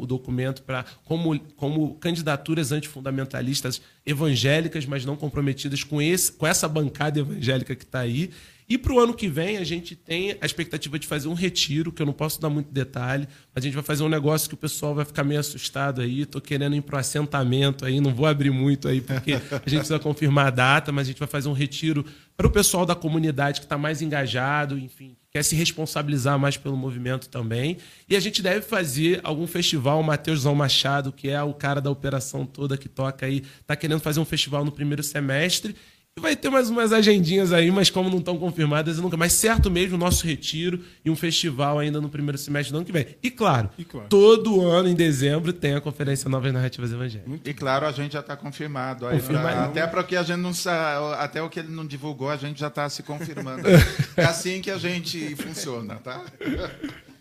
o 0.00 0.06
documento 0.06 0.62
para 0.62 0.84
como, 1.04 1.38
como 1.56 1.94
candidaturas 1.94 2.72
antifundamentalistas 2.72 3.80
evangélicas, 4.04 4.84
mas 4.86 5.04
não 5.04 5.16
comprometidas 5.16 5.82
com, 5.82 6.00
esse, 6.00 6.32
com 6.32 6.46
essa 6.46 6.68
bancada 6.68 7.20
evangélica 7.20 7.74
que 7.74 7.84
está 7.84 8.00
aí. 8.00 8.30
E 8.68 8.76
para 8.76 8.92
o 8.92 9.00
ano 9.00 9.14
que 9.14 9.28
vem, 9.28 9.56
a 9.56 9.64
gente 9.64 9.96
tem 9.96 10.36
a 10.40 10.44
expectativa 10.44 10.98
de 10.98 11.06
fazer 11.06 11.26
um 11.26 11.32
retiro, 11.32 11.90
que 11.90 12.02
eu 12.02 12.06
não 12.06 12.12
posso 12.12 12.38
dar 12.38 12.50
muito 12.50 12.70
detalhe, 12.70 13.26
mas 13.54 13.64
a 13.64 13.66
gente 13.66 13.72
vai 13.74 13.82
fazer 13.82 14.02
um 14.02 14.10
negócio 14.10 14.46
que 14.46 14.54
o 14.54 14.58
pessoal 14.58 14.94
vai 14.94 15.06
ficar 15.06 15.24
meio 15.24 15.40
assustado 15.40 16.02
aí. 16.02 16.20
Estou 16.20 16.38
querendo 16.38 16.76
ir 16.76 16.82
para 16.82 16.96
o 16.96 16.98
assentamento 16.98 17.86
aí, 17.86 17.98
não 17.98 18.14
vou 18.14 18.26
abrir 18.26 18.50
muito 18.50 18.86
aí, 18.86 19.00
porque 19.00 19.32
a 19.54 19.68
gente 19.68 19.78
precisa 19.78 19.98
confirmar 19.98 20.48
a 20.48 20.50
data, 20.50 20.92
mas 20.92 21.06
a 21.06 21.10
gente 21.10 21.18
vai 21.18 21.28
fazer 21.28 21.48
um 21.48 21.54
retiro 21.54 22.04
para 22.36 22.46
o 22.46 22.50
pessoal 22.50 22.84
da 22.84 22.94
comunidade 22.94 23.60
que 23.60 23.64
está 23.64 23.78
mais 23.78 24.02
engajado, 24.02 24.78
enfim, 24.78 25.16
quer 25.30 25.42
se 25.42 25.56
responsabilizar 25.56 26.38
mais 26.38 26.58
pelo 26.58 26.76
movimento 26.76 27.30
também. 27.30 27.78
E 28.06 28.14
a 28.14 28.20
gente 28.20 28.42
deve 28.42 28.60
fazer 28.60 29.20
algum 29.24 29.46
festival. 29.46 30.00
O 30.00 30.04
Matheusão 30.04 30.54
Machado, 30.54 31.10
que 31.10 31.30
é 31.30 31.42
o 31.42 31.54
cara 31.54 31.80
da 31.80 31.90
operação 31.90 32.44
toda 32.44 32.76
que 32.76 32.88
toca 32.88 33.24
aí, 33.24 33.42
está 33.60 33.74
querendo 33.74 34.00
fazer 34.00 34.20
um 34.20 34.26
festival 34.26 34.62
no 34.62 34.70
primeiro 34.70 35.02
semestre. 35.02 35.74
Vai 36.20 36.36
ter 36.36 36.50
mais 36.50 36.68
umas 36.70 36.92
agendinhas 36.92 37.52
aí, 37.52 37.70
mas 37.70 37.90
como 37.90 38.10
não 38.10 38.18
estão 38.18 38.36
confirmadas, 38.38 38.96
eu 38.96 39.02
nunca. 39.02 39.16
Mas 39.16 39.32
certo 39.32 39.70
mesmo, 39.70 39.96
o 39.96 39.98
nosso 39.98 40.26
retiro 40.26 40.80
e 41.04 41.10
um 41.10 41.16
festival 41.16 41.78
ainda 41.78 42.00
no 42.00 42.08
primeiro 42.08 42.36
semestre 42.38 42.72
do 42.72 42.76
ano 42.78 42.86
que 42.86 42.92
vem. 42.92 43.06
E 43.22 43.30
claro, 43.30 43.70
E 43.78 43.84
claro. 43.84 44.08
todo 44.08 44.60
ano, 44.60 44.88
em 44.88 44.94
dezembro, 44.94 45.52
tem 45.52 45.74
a 45.74 45.80
Conferência 45.80 46.28
Novas 46.28 46.52
Narrativas 46.52 46.92
Evangélicas. 46.92 47.40
E 47.44 47.54
claro, 47.54 47.86
a 47.86 47.92
gente 47.92 48.12
já 48.12 48.20
está 48.20 48.36
confirmado. 48.36 49.06
Aí, 49.06 49.20
pra- 49.20 49.64
até 49.64 49.86
para 49.86 50.02
que 50.04 50.16
a 50.16 50.22
gente 50.22 50.38
não 50.38 50.52
sa... 50.54 51.16
até 51.20 51.42
o 51.42 51.48
que 51.48 51.60
ele 51.60 51.68
não 51.68 51.86
divulgou, 51.86 52.30
a 52.30 52.36
gente 52.36 52.58
já 52.60 52.68
está 52.68 52.88
se 52.88 53.02
confirmando. 53.02 53.62
É 54.16 54.24
assim 54.24 54.60
que 54.60 54.70
a 54.70 54.78
gente 54.78 55.36
funciona, 55.36 55.94
tá? 55.96 56.24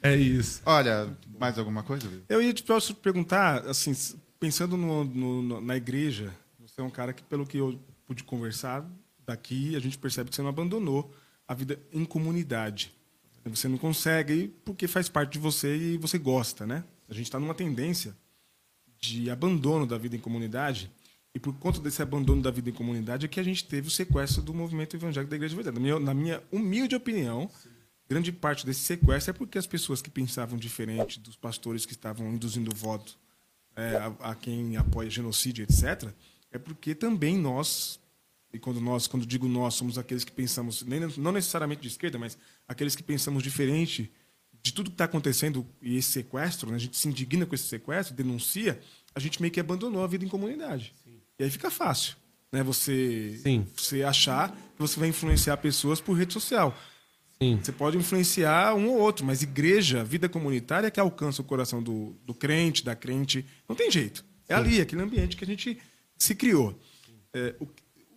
É 0.02 0.16
isso. 0.16 0.62
Olha, 0.66 1.08
mais 1.40 1.58
alguma 1.60 1.84
coisa? 1.84 2.08
Eu 2.28 2.42
ia 2.42 2.54
te 2.54 2.64
posso 2.64 2.96
perguntar, 2.96 3.60
assim, 3.68 3.94
pensando 4.40 4.76
no- 4.78 5.04
no- 5.04 5.62
na 5.62 5.76
igreja, 5.76 6.32
você 6.60 6.82
é 6.82 6.84
um 6.84 6.90
cara 6.90 7.14
que, 7.14 7.24
pelo 7.24 7.46
que 7.46 7.58
eu 7.58 7.80
pude 8.08 8.24
conversar 8.24 8.90
daqui, 9.26 9.76
a 9.76 9.80
gente 9.80 9.98
percebe 9.98 10.30
que 10.30 10.36
você 10.36 10.42
não 10.42 10.50
abandonou 10.50 11.14
a 11.48 11.54
vida 11.54 11.80
em 11.92 12.06
comunidade. 12.06 12.92
Você 13.46 13.68
não 13.68 13.78
consegue 13.78 14.54
porque 14.66 14.88
faz 14.88 15.08
parte 15.08 15.34
de 15.34 15.40
você 15.40 15.76
e 15.76 15.98
você 15.98 16.18
gosta, 16.18 16.66
né? 16.66 16.84
A 17.08 17.14
gente 17.14 17.26
está 17.26 17.40
numa 17.40 17.54
tendência 17.54 18.16
de 19.00 19.30
abandono 19.30 19.86
da 19.86 19.98
vida 19.98 20.16
em 20.16 20.20
comunidade 20.20 20.92
e 21.34 21.40
por 21.40 21.54
conta 21.54 21.80
desse 21.80 22.02
abandono 22.02 22.42
da 22.42 22.50
vida 22.50 22.70
em 22.70 22.74
comunidade 22.74 23.26
é 23.26 23.30
que 23.30 23.40
a 23.40 23.44
gente 23.44 23.64
teve 23.66 23.88
o 23.88 23.92
sequestro 23.92 24.42
do 24.42 24.54
movimento 24.54 24.96
evangélico 24.96 25.30
da 25.30 25.36
Igreja 25.36 25.56
Verdadeira. 25.56 25.80
Na 25.80 26.00
minha, 26.00 26.00
na 26.00 26.14
minha 26.14 26.44
humilde 26.52 26.96
opinião, 26.96 27.50
grande 28.10 28.32
parte 28.32 28.66
desse 28.66 28.82
sequestro 28.82 29.32
é 29.32 29.34
porque 29.34 29.58
as 29.58 29.68
pessoas 29.68 30.02
que 30.02 30.10
pensavam 30.10 30.58
diferente 30.58 31.20
dos 31.20 31.36
pastores 31.36 31.86
que 31.86 31.94
estavam 31.94 32.34
induzindo 32.34 32.76
voto 32.76 33.18
é, 33.76 33.96
a, 33.98 34.32
a 34.32 34.36
quem 34.36 34.76
apoia 34.76 35.10
genocídio, 35.10 35.64
etc., 35.64 36.12
é 36.58 36.60
porque 36.60 36.94
também 36.94 37.38
nós, 37.38 38.00
e 38.52 38.60
quando 38.60 38.82
nós, 38.82 39.08
quando 39.08 39.26
digo 39.26 39.48
nós, 39.48 39.76
somos 39.76 39.98
aqueles 39.98 40.24
que 40.24 40.32
pensamos, 40.32 40.84
nem, 40.84 41.00
não 41.18 41.32
necessariamente 41.32 41.82
de 41.82 41.88
esquerda, 41.88 42.18
mas 42.18 42.38
aqueles 42.68 42.96
que 42.96 43.04
pensamos 43.04 43.42
diferente 43.42 44.12
de 44.62 44.74
tudo 44.74 44.90
que 44.90 44.96
está 44.96 45.06
acontecendo 45.06 45.66
e 45.82 45.98
esse 45.98 46.12
sequestro, 46.12 46.70
né, 46.70 46.76
a 46.76 46.80
gente 46.80 46.98
se 46.98 47.08
indigna 47.08 47.46
com 47.46 47.56
esse 47.56 47.66
sequestro, 47.66 48.16
denuncia, 48.16 48.80
a 49.16 49.20
gente 49.20 49.42
meio 49.42 49.52
que 49.52 49.60
abandonou 49.60 50.04
a 50.04 50.08
vida 50.08 50.26
em 50.26 50.28
comunidade. 50.28 50.94
E 51.40 51.44
aí 51.44 51.50
fica 51.50 51.70
fácil, 51.70 52.16
né? 52.52 52.64
Você, 52.64 53.40
Sim. 53.44 53.66
você 53.76 54.04
achar 54.04 54.52
que 54.52 54.80
você 54.80 55.00
vai 55.00 55.10
influenciar 55.10 55.58
pessoas 55.58 56.02
por 56.02 56.14
rede 56.14 56.34
social. 56.34 56.76
Sim. 57.42 57.60
Você 57.62 57.72
pode 57.72 57.98
influenciar 57.98 58.74
um 58.74 58.90
ou 58.90 58.98
outro, 58.98 59.24
mas 59.24 59.44
igreja, 59.44 60.04
vida 60.04 60.28
comunitária 60.28 60.88
é 60.88 60.92
que 60.92 61.00
alcança 61.00 61.42
o 61.42 61.46
coração 61.46 61.82
do, 61.82 62.16
do 62.26 62.34
crente, 62.34 62.84
da 62.84 62.96
crente. 62.96 63.46
Não 63.70 63.76
tem 63.76 63.92
jeito. 63.92 64.26
É 64.50 64.56
ali, 64.56 64.82
aquele 64.82 65.02
ambiente 65.02 65.38
que 65.38 65.44
a 65.44 65.48
gente 65.48 65.78
se 66.18 66.36
criou. 66.36 66.78
É, 67.34 67.56
o- 67.60 67.68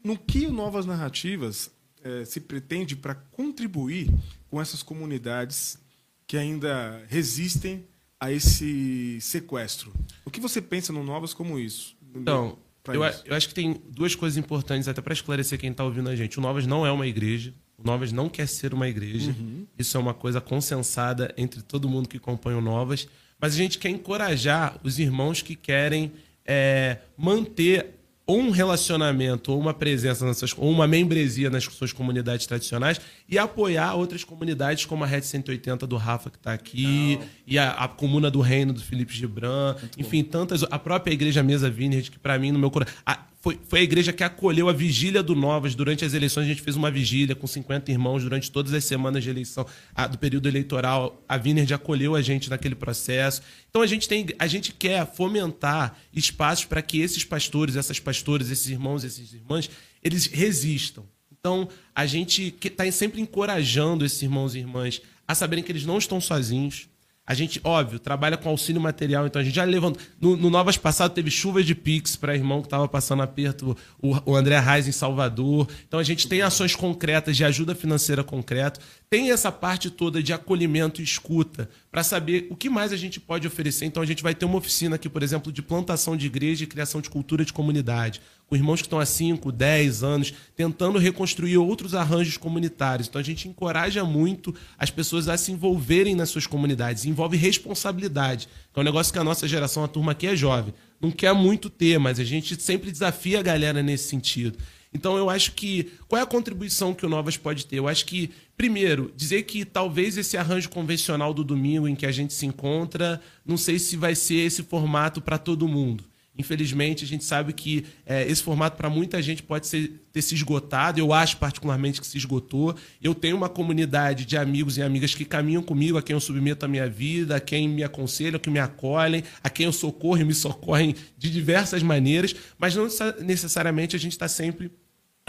no 0.03 0.17
que 0.19 0.47
o 0.47 0.53
Novas 0.53 0.87
Narrativas 0.87 1.71
é, 2.03 2.25
se 2.25 2.41
pretende 2.41 2.97
para 2.97 3.15
contribuir 3.15 4.11
com 4.51 4.61
essas 4.61 4.83
comunidades 4.83 5.79
que 6.27 6.37
ainda 6.37 7.03
resistem 7.09 7.85
a 8.19 8.31
esse 8.33 9.19
sequestro? 9.21 9.93
O 10.25 10.31
que 10.31 10.41
você 10.41 10.61
pensa 10.63 10.93
no 10.93 11.03
Novas 11.05 11.35
como 11.35 11.59
isso? 11.59 11.97
Então, 12.15 12.59
eu, 12.89 13.05
isso. 13.07 13.23
eu 13.27 13.35
acho 13.37 13.49
que 13.49 13.55
tem 13.55 13.81
duas 13.91 14.15
coisas 14.15 14.37
importantes, 14.39 14.89
até 14.89 15.01
para 15.03 15.13
esclarecer 15.13 15.59
quem 15.59 15.71
está 15.71 15.85
ouvindo 15.85 16.09
a 16.09 16.17
gente. 16.17 16.39
O 16.39 16.43
Novas 16.43 16.67
não 16.67 16.87
é 16.87 16.91
uma 16.93 17.07
igreja. 17.07 17.53
O 17.77 17.83
Novas 17.85 18.13
não 18.13 18.29
quer 18.29 18.47
ser 18.47 18.73
uma 18.75 18.89
igreja. 18.89 19.35
Isso 19.79 19.97
é 19.97 20.01
uma 20.01 20.13
coisa 20.15 20.41
consensada 20.41 21.33
entre 21.37 21.63
todo 21.63 21.89
mundo 21.89 22.09
que 22.09 22.19
compõe 22.19 22.55
o 22.55 22.61
Novas. 22.61 23.09
Mas 23.41 23.55
a 23.55 23.57
gente 23.57 23.79
quer 23.79 23.89
encorajar 23.89 24.79
os 24.83 24.99
irmãos 24.99 25.41
que 25.41 25.55
querem 25.57 26.13
é, 26.46 26.98
manter 27.16 28.00
ou 28.31 28.38
um 28.38 28.50
relacionamento, 28.50 29.50
ou 29.50 29.59
uma 29.59 29.74
presença 29.74 30.24
nessas, 30.24 30.55
ou 30.57 30.70
uma 30.70 30.87
membresia 30.87 31.50
nas 31.50 31.64
suas 31.64 31.92
comunidades 31.92 32.46
tradicionais 32.46 33.00
e 33.29 33.37
apoiar 33.37 33.94
outras 33.94 34.22
comunidades 34.22 34.85
como 34.85 35.03
a 35.03 35.07
Red 35.07 35.22
180 35.22 35.85
do 35.85 35.96
Rafa 35.96 36.31
que 36.31 36.37
está 36.37 36.53
aqui 36.53 37.18
e 37.44 37.59
a, 37.59 37.72
a 37.72 37.88
Comuna 37.88 38.31
do 38.31 38.40
Reino 38.40 38.72
do 38.72 38.81
Felipe 38.81 39.12
Gibran, 39.12 39.74
enfim, 39.98 40.22
tantas 40.22 40.62
a 40.62 40.79
própria 40.79 41.12
Igreja 41.12 41.42
Mesa 41.42 41.68
Vineyard 41.68 42.09
que 42.09 42.20
para 42.20 42.38
mim 42.38 42.53
no 42.53 42.59
meu 42.59 42.70
coração 42.70 42.94
foi, 43.40 43.59
foi 43.68 43.81
a 43.81 43.83
igreja 43.83 44.12
que 44.12 44.22
acolheu 44.22 44.68
a 44.68 44.72
vigília 44.72 45.22
do 45.22 45.35
Novas. 45.35 45.74
Durante 45.74 46.05
as 46.05 46.12
eleições, 46.12 46.44
a 46.44 46.48
gente 46.48 46.61
fez 46.61 46.76
uma 46.76 46.90
vigília 46.90 47.35
com 47.35 47.46
50 47.46 47.90
irmãos 47.90 48.22
durante 48.22 48.50
todas 48.50 48.74
as 48.74 48.85
semanas 48.85 49.24
de 49.24 49.31
eleição, 49.31 49.66
a, 49.94 50.07
do 50.07 50.18
período 50.18 50.46
eleitoral. 50.46 51.24
A 51.26 51.38
Vinerd 51.38 51.72
acolheu 51.72 52.14
a 52.14 52.20
gente 52.20 52.50
naquele 52.50 52.74
processo. 52.74 53.40
Então 53.70 53.81
a 53.81 53.87
gente, 53.87 54.07
tem, 54.07 54.26
a 54.38 54.46
gente 54.46 54.74
quer 54.74 55.07
fomentar 55.07 55.96
espaços 56.12 56.66
para 56.66 56.83
que 56.83 57.00
esses 57.00 57.24
pastores, 57.24 57.76
essas 57.76 57.98
pastoras, 57.98 58.50
esses 58.50 58.68
irmãos, 58.68 59.05
essas 59.05 59.33
irmãs, 59.33 59.70
eles 60.05 60.26
resistam. 60.26 61.05
Então 61.33 61.66
a 61.94 62.05
gente 62.05 62.55
está 62.62 62.90
sempre 62.92 63.22
encorajando 63.22 64.05
esses 64.05 64.20
irmãos 64.20 64.55
e 64.55 64.59
irmãs 64.59 65.00
a 65.26 65.35
saberem 65.35 65.64
que 65.64 65.72
eles 65.72 65.87
não 65.87 65.96
estão 65.96 66.20
sozinhos, 66.20 66.89
a 67.31 67.35
gente, 67.35 67.61
óbvio, 67.62 68.01
trabalha 68.01 68.37
com 68.37 68.49
auxílio 68.49 68.81
material, 68.81 69.25
então 69.25 69.40
a 69.40 69.45
gente 69.45 69.55
já 69.55 69.62
levantou. 69.62 70.03
No, 70.21 70.37
no 70.37 70.51
Novas 70.51 70.77
passado 70.77 71.12
teve 71.12 71.31
chuva 71.31 71.62
de 71.62 71.77
Pix 71.77 72.16
para 72.16 72.35
irmão 72.35 72.61
que 72.61 72.66
estava 72.66 72.88
passando 72.88 73.23
aperto, 73.23 73.77
o, 74.03 74.33
o 74.33 74.35
André 74.35 74.59
Reis 74.59 74.88
em 74.88 74.93
Salvador. 74.93 75.69
Então 75.87 76.01
a 76.01 76.03
gente 76.03 76.27
tem 76.27 76.43
ações 76.43 76.75
concretas 76.75 77.37
de 77.37 77.45
ajuda 77.45 77.73
financeira 77.73 78.25
concreta. 78.25 78.81
Tem 79.09 79.31
essa 79.31 79.53
parte 79.53 79.90
toda 79.90 80.21
de 80.21 80.33
acolhimento 80.33 81.01
e 81.01 81.05
escuta 81.05 81.71
para 81.90 82.05
saber 82.05 82.46
o 82.50 82.57
que 82.57 82.70
mais 82.70 82.92
a 82.92 82.96
gente 82.96 83.18
pode 83.18 83.46
oferecer. 83.46 83.85
Então 83.85 84.03
a 84.03 84.07
gente 84.07 84.22
vai 84.22 84.35
ter 84.35 84.44
uma 84.44 84.59
oficina 84.59 84.96
aqui, 84.96 85.09
por 85.09 85.22
exemplo, 85.22 85.53
de 85.53 85.61
plantação 85.61 86.16
de 86.16 86.26
igreja 86.26 86.64
e 86.64 86.66
criação 86.66 87.00
de 87.00 87.11
cultura 87.11 87.44
de 87.44 87.53
comunidade 87.53 88.20
com 88.50 88.57
irmãos 88.57 88.81
que 88.81 88.88
estão 88.88 88.98
há 88.98 89.07
5, 89.07 89.53
10 89.53 90.03
anos, 90.03 90.35
tentando 90.57 90.98
reconstruir 90.98 91.57
outros 91.57 91.94
arranjos 91.94 92.37
comunitários. 92.37 93.07
Então 93.07 93.20
a 93.20 93.24
gente 93.24 93.46
encoraja 93.46 94.05
muito 94.05 94.53
as 94.76 94.90
pessoas 94.90 95.29
a 95.29 95.38
se 95.38 95.53
envolverem 95.53 96.16
nas 96.16 96.31
suas 96.31 96.48
comunidades. 96.48 97.05
Envolve 97.05 97.37
responsabilidade. 97.37 98.48
É 98.74 98.81
um 98.81 98.83
negócio 98.83 99.12
que 99.12 99.20
a 99.20 99.24
nossa 99.24 99.46
geração, 99.46 99.85
a 99.85 99.88
turma 99.88 100.12
aqui 100.12 100.26
é 100.26 100.35
jovem, 100.35 100.74
não 101.00 101.12
quer 101.12 101.33
muito 101.33 101.70
ter, 101.70 101.96
mas 102.00 102.18
a 102.18 102.24
gente 102.24 102.61
sempre 102.61 102.90
desafia 102.90 103.38
a 103.38 103.42
galera 103.42 103.85
nesse 103.85 104.09
sentido. 104.09 104.59
Então 104.92 105.16
eu 105.16 105.31
acho 105.31 105.53
que 105.53 105.92
qual 106.09 106.18
é 106.18 106.22
a 106.22 106.26
contribuição 106.26 106.92
que 106.92 107.07
o 107.07 107.09
Novas 107.09 107.37
pode 107.37 107.66
ter? 107.66 107.76
Eu 107.76 107.87
acho 107.87 108.05
que 108.07 108.31
primeiro 108.57 109.12
dizer 109.16 109.44
que 109.44 109.64
talvez 109.64 110.16
esse 110.16 110.37
arranjo 110.37 110.68
convencional 110.68 111.33
do 111.33 111.44
domingo 111.44 111.87
em 111.87 111.94
que 111.94 112.07
a 112.07 112.12
gente 112.12 112.35
se 112.35 112.44
encontra, 112.44 113.20
não 113.46 113.57
sei 113.57 113.79
se 113.79 113.96
vai 113.96 114.14
ser 114.14 114.46
esse 114.46 114.62
formato 114.62 115.20
para 115.20 115.38
todo 115.38 115.68
mundo. 115.68 116.11
Infelizmente, 116.40 117.05
a 117.05 117.07
gente 117.07 117.24
sabe 117.24 117.53
que 117.53 117.85
é, 118.07 118.26
esse 118.26 118.42
formato 118.42 118.76
para 118.76 118.88
muita 118.88 119.20
gente 119.20 119.42
pode 119.42 119.66
ser, 119.66 120.00
ter 120.12 120.22
se 120.22 120.35
esgotado. 120.35 120.98
Eu 120.98 121.12
acho 121.12 121.37
particularmente 121.37 122.00
que 122.00 122.07
se 122.07 122.16
esgotou. 122.16 122.74
Eu 123.03 123.14
tenho 123.14 123.37
uma 123.37 123.48
comunidade 123.48 124.24
de 124.24 124.37
amigos 124.37 124.79
e 124.79 124.83
amigas 124.83 125.14
que 125.14 125.24
caminham 125.24 125.62
comigo, 125.62 125.98
a 125.98 126.03
quem 126.03 126.14
eu 126.14 126.20
submeto 126.20 126.64
a 126.64 126.68
minha 126.68 126.88
vida, 126.88 127.37
a 127.37 127.40
quem 127.40 127.68
me 127.68 127.85
aconselham, 127.85 128.38
que 128.38 128.48
me 128.48 128.59
acolhem, 128.59 129.22
a 129.42 129.50
quem 129.50 129.66
eu 129.66 129.72
socorro 129.72 130.18
e 130.18 130.24
me 130.24 130.35
socorrem 130.35 130.94
de 131.18 131.31
diversas 131.31 131.83
maneiras, 131.83 132.35
mas 132.59 132.74
não 132.74 132.88
necessariamente 133.20 133.94
a 133.94 133.98
gente 133.98 134.12
está 134.12 134.29
sempre 134.29 134.70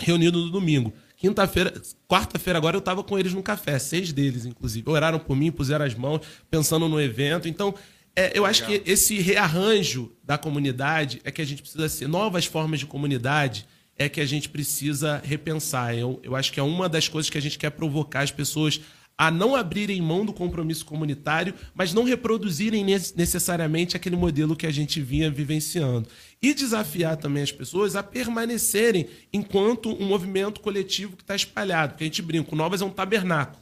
reunido 0.05 0.39
no 0.39 0.49
domingo. 0.49 0.93
Quinta-feira, 1.15 1.73
quarta-feira 2.07 2.57
agora 2.57 2.75
eu 2.75 2.79
estava 2.79 3.03
com 3.03 3.17
eles 3.17 3.33
no 3.33 3.43
café, 3.43 3.77
seis 3.77 4.11
deles, 4.11 4.45
inclusive. 4.45 4.89
Oraram 4.89 5.19
por 5.19 5.35
mim, 5.35 5.51
puseram 5.51 5.85
as 5.85 5.93
mãos, 5.93 6.21
pensando 6.49 6.89
no 6.89 6.99
evento. 6.99 7.47
Então, 7.47 7.75
é, 8.15 8.37
eu 8.37 8.45
acho 8.45 8.65
que 8.65 8.81
esse 8.85 9.19
rearranjo 9.19 10.11
da 10.23 10.37
comunidade 10.37 11.21
é 11.23 11.31
que 11.31 11.41
a 11.41 11.45
gente 11.45 11.61
precisa 11.61 11.87
ser. 11.87 12.07
Novas 12.07 12.45
formas 12.45 12.79
de 12.79 12.85
comunidade 12.85 13.65
é 13.97 14.09
que 14.09 14.19
a 14.19 14.25
gente 14.25 14.49
precisa 14.49 15.21
repensar. 15.23 15.95
Eu, 15.95 16.19
eu 16.23 16.35
acho 16.35 16.51
que 16.51 16.59
é 16.59 16.63
uma 16.63 16.89
das 16.89 17.07
coisas 17.07 17.29
que 17.29 17.37
a 17.37 17.41
gente 17.41 17.57
quer 17.57 17.69
provocar 17.69 18.21
as 18.21 18.31
pessoas 18.31 18.81
a 19.21 19.29
não 19.29 19.55
abrirem 19.55 20.01
mão 20.01 20.25
do 20.25 20.33
compromisso 20.33 20.83
comunitário, 20.83 21.53
mas 21.75 21.93
não 21.93 22.03
reproduzirem 22.03 22.83
necessariamente 22.83 23.95
aquele 23.95 24.15
modelo 24.15 24.55
que 24.55 24.65
a 24.65 24.71
gente 24.71 24.99
vinha 24.99 25.29
vivenciando. 25.29 26.07
E 26.41 26.55
desafiar 26.55 27.15
também 27.17 27.43
as 27.43 27.51
pessoas 27.51 27.95
a 27.95 28.01
permanecerem 28.01 29.05
enquanto 29.31 29.91
um 29.93 30.07
movimento 30.07 30.59
coletivo 30.59 31.15
que 31.15 31.21
está 31.21 31.35
espalhado. 31.35 31.91
Porque 31.91 32.03
a 32.03 32.07
gente 32.07 32.19
brinca, 32.23 32.49
o 32.51 32.55
Novas 32.57 32.81
é 32.81 32.85
um 32.85 32.89
tabernáculo. 32.89 33.61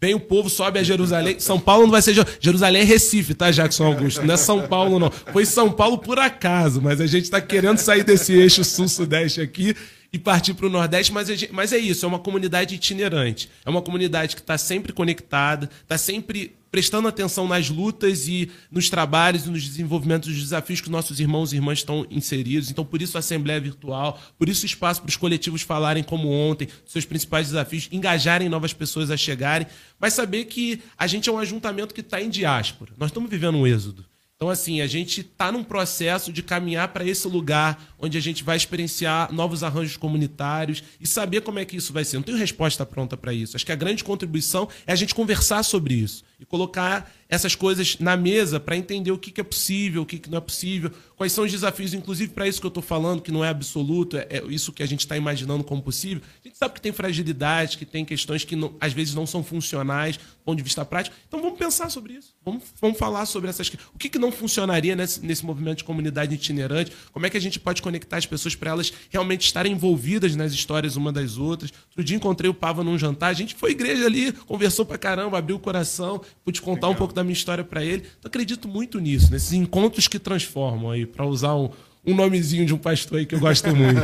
Vem 0.00 0.14
o 0.14 0.20
povo, 0.20 0.48
sobe 0.48 0.78
a 0.78 0.82
Jerusalém. 0.84 1.40
São 1.40 1.58
Paulo 1.58 1.86
não 1.86 1.90
vai 1.90 2.00
ser. 2.00 2.14
Jerusalém 2.38 2.82
é 2.82 2.84
Recife, 2.84 3.34
tá, 3.34 3.50
Jackson 3.50 3.86
Augusto? 3.86 4.24
Não 4.24 4.34
é 4.34 4.36
São 4.36 4.68
Paulo, 4.68 5.00
não. 5.00 5.10
Foi 5.10 5.44
São 5.44 5.72
Paulo 5.72 5.98
por 5.98 6.20
acaso, 6.20 6.80
mas 6.80 7.00
a 7.00 7.06
gente 7.08 7.24
está 7.24 7.40
querendo 7.40 7.78
sair 7.78 8.04
desse 8.04 8.32
eixo 8.32 8.62
sul-sudeste 8.62 9.40
aqui 9.40 9.74
e 10.14 10.18
partir 10.20 10.54
para 10.54 10.66
o 10.66 10.70
Nordeste, 10.70 11.12
mas, 11.12 11.28
mas 11.50 11.72
é 11.72 11.76
isso, 11.76 12.06
é 12.06 12.08
uma 12.08 12.20
comunidade 12.20 12.72
itinerante. 12.72 13.50
É 13.64 13.68
uma 13.68 13.82
comunidade 13.82 14.36
que 14.36 14.42
está 14.42 14.56
sempre 14.56 14.92
conectada, 14.92 15.68
está 15.82 15.98
sempre 15.98 16.54
prestando 16.70 17.08
atenção 17.08 17.48
nas 17.48 17.68
lutas 17.68 18.28
e 18.28 18.48
nos 18.70 18.88
trabalhos 18.88 19.44
e 19.44 19.50
nos 19.50 19.64
desenvolvimentos 19.64 20.28
dos 20.28 20.40
desafios 20.40 20.80
que 20.80 20.88
nossos 20.88 21.18
irmãos 21.18 21.52
e 21.52 21.56
irmãs 21.56 21.80
estão 21.80 22.06
inseridos. 22.12 22.70
Então, 22.70 22.84
por 22.84 23.02
isso 23.02 23.16
a 23.16 23.20
Assembleia 23.20 23.60
Virtual, 23.60 24.20
por 24.38 24.48
isso 24.48 24.62
o 24.62 24.66
espaço 24.66 25.02
para 25.02 25.08
os 25.08 25.16
coletivos 25.16 25.62
falarem 25.62 26.04
como 26.04 26.30
ontem, 26.30 26.68
seus 26.86 27.04
principais 27.04 27.48
desafios, 27.48 27.88
engajarem 27.90 28.48
novas 28.48 28.72
pessoas 28.72 29.10
a 29.10 29.16
chegarem, 29.16 29.66
mas 29.98 30.12
saber 30.12 30.44
que 30.44 30.80
a 30.96 31.08
gente 31.08 31.28
é 31.28 31.32
um 31.32 31.40
ajuntamento 31.40 31.92
que 31.92 32.02
está 32.02 32.22
em 32.22 32.30
diáspora. 32.30 32.92
Nós 32.96 33.10
estamos 33.10 33.28
vivendo 33.28 33.58
um 33.58 33.66
êxodo. 33.66 34.04
Então, 34.36 34.50
assim, 34.50 34.80
a 34.80 34.86
gente 34.86 35.20
está 35.20 35.52
num 35.52 35.62
processo 35.62 36.32
de 36.32 36.42
caminhar 36.42 36.88
para 36.88 37.04
esse 37.04 37.26
lugar 37.28 37.94
onde 37.98 38.18
a 38.18 38.20
gente 38.20 38.42
vai 38.42 38.56
experienciar 38.56 39.32
novos 39.32 39.62
arranjos 39.62 39.96
comunitários 39.96 40.82
e 41.00 41.06
saber 41.06 41.42
como 41.42 41.60
é 41.60 41.64
que 41.64 41.76
isso 41.76 41.92
vai 41.92 42.04
ser. 42.04 42.16
Não 42.16 42.24
tenho 42.24 42.36
resposta 42.36 42.84
pronta 42.84 43.16
para 43.16 43.32
isso. 43.32 43.56
Acho 43.56 43.64
que 43.64 43.72
a 43.72 43.76
grande 43.76 44.02
contribuição 44.02 44.68
é 44.86 44.92
a 44.92 44.96
gente 44.96 45.14
conversar 45.14 45.62
sobre 45.62 45.94
isso 45.94 46.24
e 46.40 46.44
colocar 46.44 47.10
essas 47.28 47.54
coisas 47.54 47.98
na 47.98 48.16
mesa 48.16 48.60
para 48.60 48.76
entender 48.76 49.10
o 49.10 49.18
que, 49.18 49.30
que 49.30 49.40
é 49.40 49.44
possível, 49.44 50.02
o 50.02 50.06
que, 50.06 50.18
que 50.18 50.30
não 50.30 50.38
é 50.38 50.40
possível, 50.40 50.90
quais 51.16 51.32
são 51.32 51.44
os 51.44 51.50
desafios, 51.50 51.94
inclusive 51.94 52.32
para 52.32 52.46
isso 52.46 52.60
que 52.60 52.66
eu 52.66 52.68
estou 52.68 52.82
falando, 52.82 53.22
que 53.22 53.32
não 53.32 53.44
é 53.44 53.48
absoluto, 53.48 54.16
é, 54.16 54.26
é 54.30 54.44
isso 54.48 54.72
que 54.72 54.82
a 54.82 54.86
gente 54.86 55.00
está 55.00 55.16
imaginando 55.16 55.64
como 55.64 55.82
possível. 55.82 56.22
A 56.44 56.48
gente 56.48 56.58
sabe 56.58 56.74
que 56.74 56.80
tem 56.80 56.92
fragilidades, 56.92 57.76
que 57.76 57.84
tem 57.84 58.04
questões 58.04 58.44
que 58.44 58.56
não, 58.56 58.74
às 58.80 58.92
vezes 58.92 59.14
não 59.14 59.26
são 59.26 59.42
funcionais 59.42 60.16
do 60.16 60.44
ponto 60.44 60.56
de 60.56 60.62
vista 60.62 60.84
prático. 60.84 61.16
Então 61.26 61.40
vamos 61.40 61.58
pensar 61.58 61.90
sobre 61.90 62.14
isso. 62.14 62.34
Vamos, 62.44 62.62
vamos 62.80 62.98
falar 62.98 63.24
sobre 63.26 63.48
essas 63.48 63.68
O 63.94 63.98
que, 63.98 64.08
que 64.08 64.18
não 64.18 64.30
funcionaria 64.30 64.94
nesse, 64.94 65.24
nesse 65.24 65.44
movimento 65.44 65.78
de 65.78 65.84
comunidade 65.84 66.34
itinerante? 66.34 66.92
Como 67.12 67.24
é 67.24 67.30
que 67.30 67.36
a 67.36 67.40
gente 67.40 67.58
pode 67.58 67.80
conectar 67.80 68.18
as 68.18 68.26
pessoas 68.26 68.54
para 68.54 68.70
elas 68.70 68.92
realmente 69.08 69.46
estarem 69.46 69.72
envolvidas 69.72 70.36
nas 70.36 70.52
histórias 70.52 70.96
uma 70.96 71.12
das 71.12 71.38
outras? 71.38 71.72
Outro 71.88 72.04
dia 72.04 72.16
encontrei 72.16 72.50
o 72.50 72.54
Pava 72.54 72.84
num 72.84 72.98
jantar, 72.98 73.28
a 73.28 73.34
gente 73.34 73.54
foi 73.54 73.70
igreja 73.70 74.06
ali, 74.06 74.32
conversou 74.32 74.84
para 74.84 74.98
caramba, 74.98 75.38
abriu 75.38 75.56
o 75.56 75.60
coração, 75.60 76.20
pude 76.44 76.60
contar 76.60 76.88
Legal. 76.88 76.92
um 76.92 76.96
pouco 77.14 77.16
da 77.16 77.22
minha 77.22 77.32
história 77.32 77.64
para 77.64 77.82
ele. 77.84 78.06
Então 78.18 78.28
acredito 78.28 78.66
muito 78.66 78.98
nisso, 78.98 79.30
nesses 79.30 79.52
encontros 79.52 80.08
que 80.08 80.18
transformam 80.18 80.90
aí, 80.90 81.06
para 81.06 81.24
usar 81.24 81.54
um, 81.54 81.70
um 82.04 82.14
nomezinho 82.14 82.66
de 82.66 82.74
um 82.74 82.78
pastor 82.78 83.18
aí 83.18 83.26
que 83.26 83.34
eu 83.34 83.40
gosto 83.40 83.74
muito. 83.74 84.00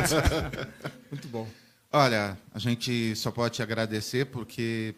muito 1.11 1.27
bom. 1.27 1.47
Olha, 1.91 2.37
a 2.53 2.59
gente 2.59 3.13
só 3.17 3.29
pode 3.29 3.55
te 3.55 3.61
agradecer 3.61 4.25
porque 4.27 4.95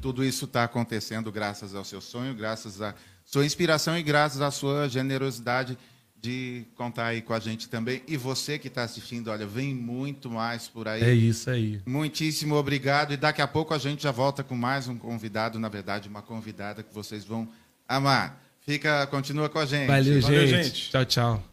tudo 0.00 0.24
isso 0.24 0.46
está 0.46 0.64
acontecendo 0.64 1.30
graças 1.30 1.74
ao 1.74 1.84
seu 1.84 2.00
sonho, 2.00 2.34
graças 2.34 2.80
à 2.80 2.94
sua 3.26 3.44
inspiração 3.44 3.96
e 3.98 4.02
graças 4.02 4.40
à 4.40 4.50
sua 4.50 4.88
generosidade 4.88 5.76
de 6.20 6.64
contar 6.76 7.06
aí 7.06 7.22
com 7.22 7.32
a 7.32 7.40
gente 7.40 7.68
também. 7.68 8.02
E 8.06 8.16
você 8.16 8.58
que 8.58 8.68
está 8.68 8.82
assistindo, 8.82 9.30
olha, 9.30 9.46
vem 9.46 9.74
muito 9.74 10.30
mais 10.30 10.68
por 10.68 10.86
aí. 10.86 11.02
É 11.02 11.12
isso 11.12 11.48
aí. 11.50 11.80
Muitíssimo 11.86 12.54
obrigado. 12.54 13.12
E 13.12 13.16
daqui 13.16 13.40
a 13.40 13.48
pouco 13.48 13.72
a 13.72 13.78
gente 13.78 14.02
já 14.02 14.10
volta 14.10 14.44
com 14.44 14.54
mais 14.54 14.86
um 14.88 14.96
convidado, 14.96 15.58
na 15.58 15.68
verdade, 15.68 16.08
uma 16.08 16.22
convidada 16.22 16.82
que 16.82 16.94
vocês 16.94 17.24
vão 17.24 17.48
amar. 17.88 18.42
Fica, 18.60 19.06
continua 19.06 19.48
com 19.48 19.58
a 19.58 19.66
gente. 19.66 19.86
Valeu, 19.86 20.20
Valeu 20.20 20.46
gente. 20.46 20.66
gente. 20.66 20.90
Tchau, 20.90 21.04
tchau. 21.04 21.49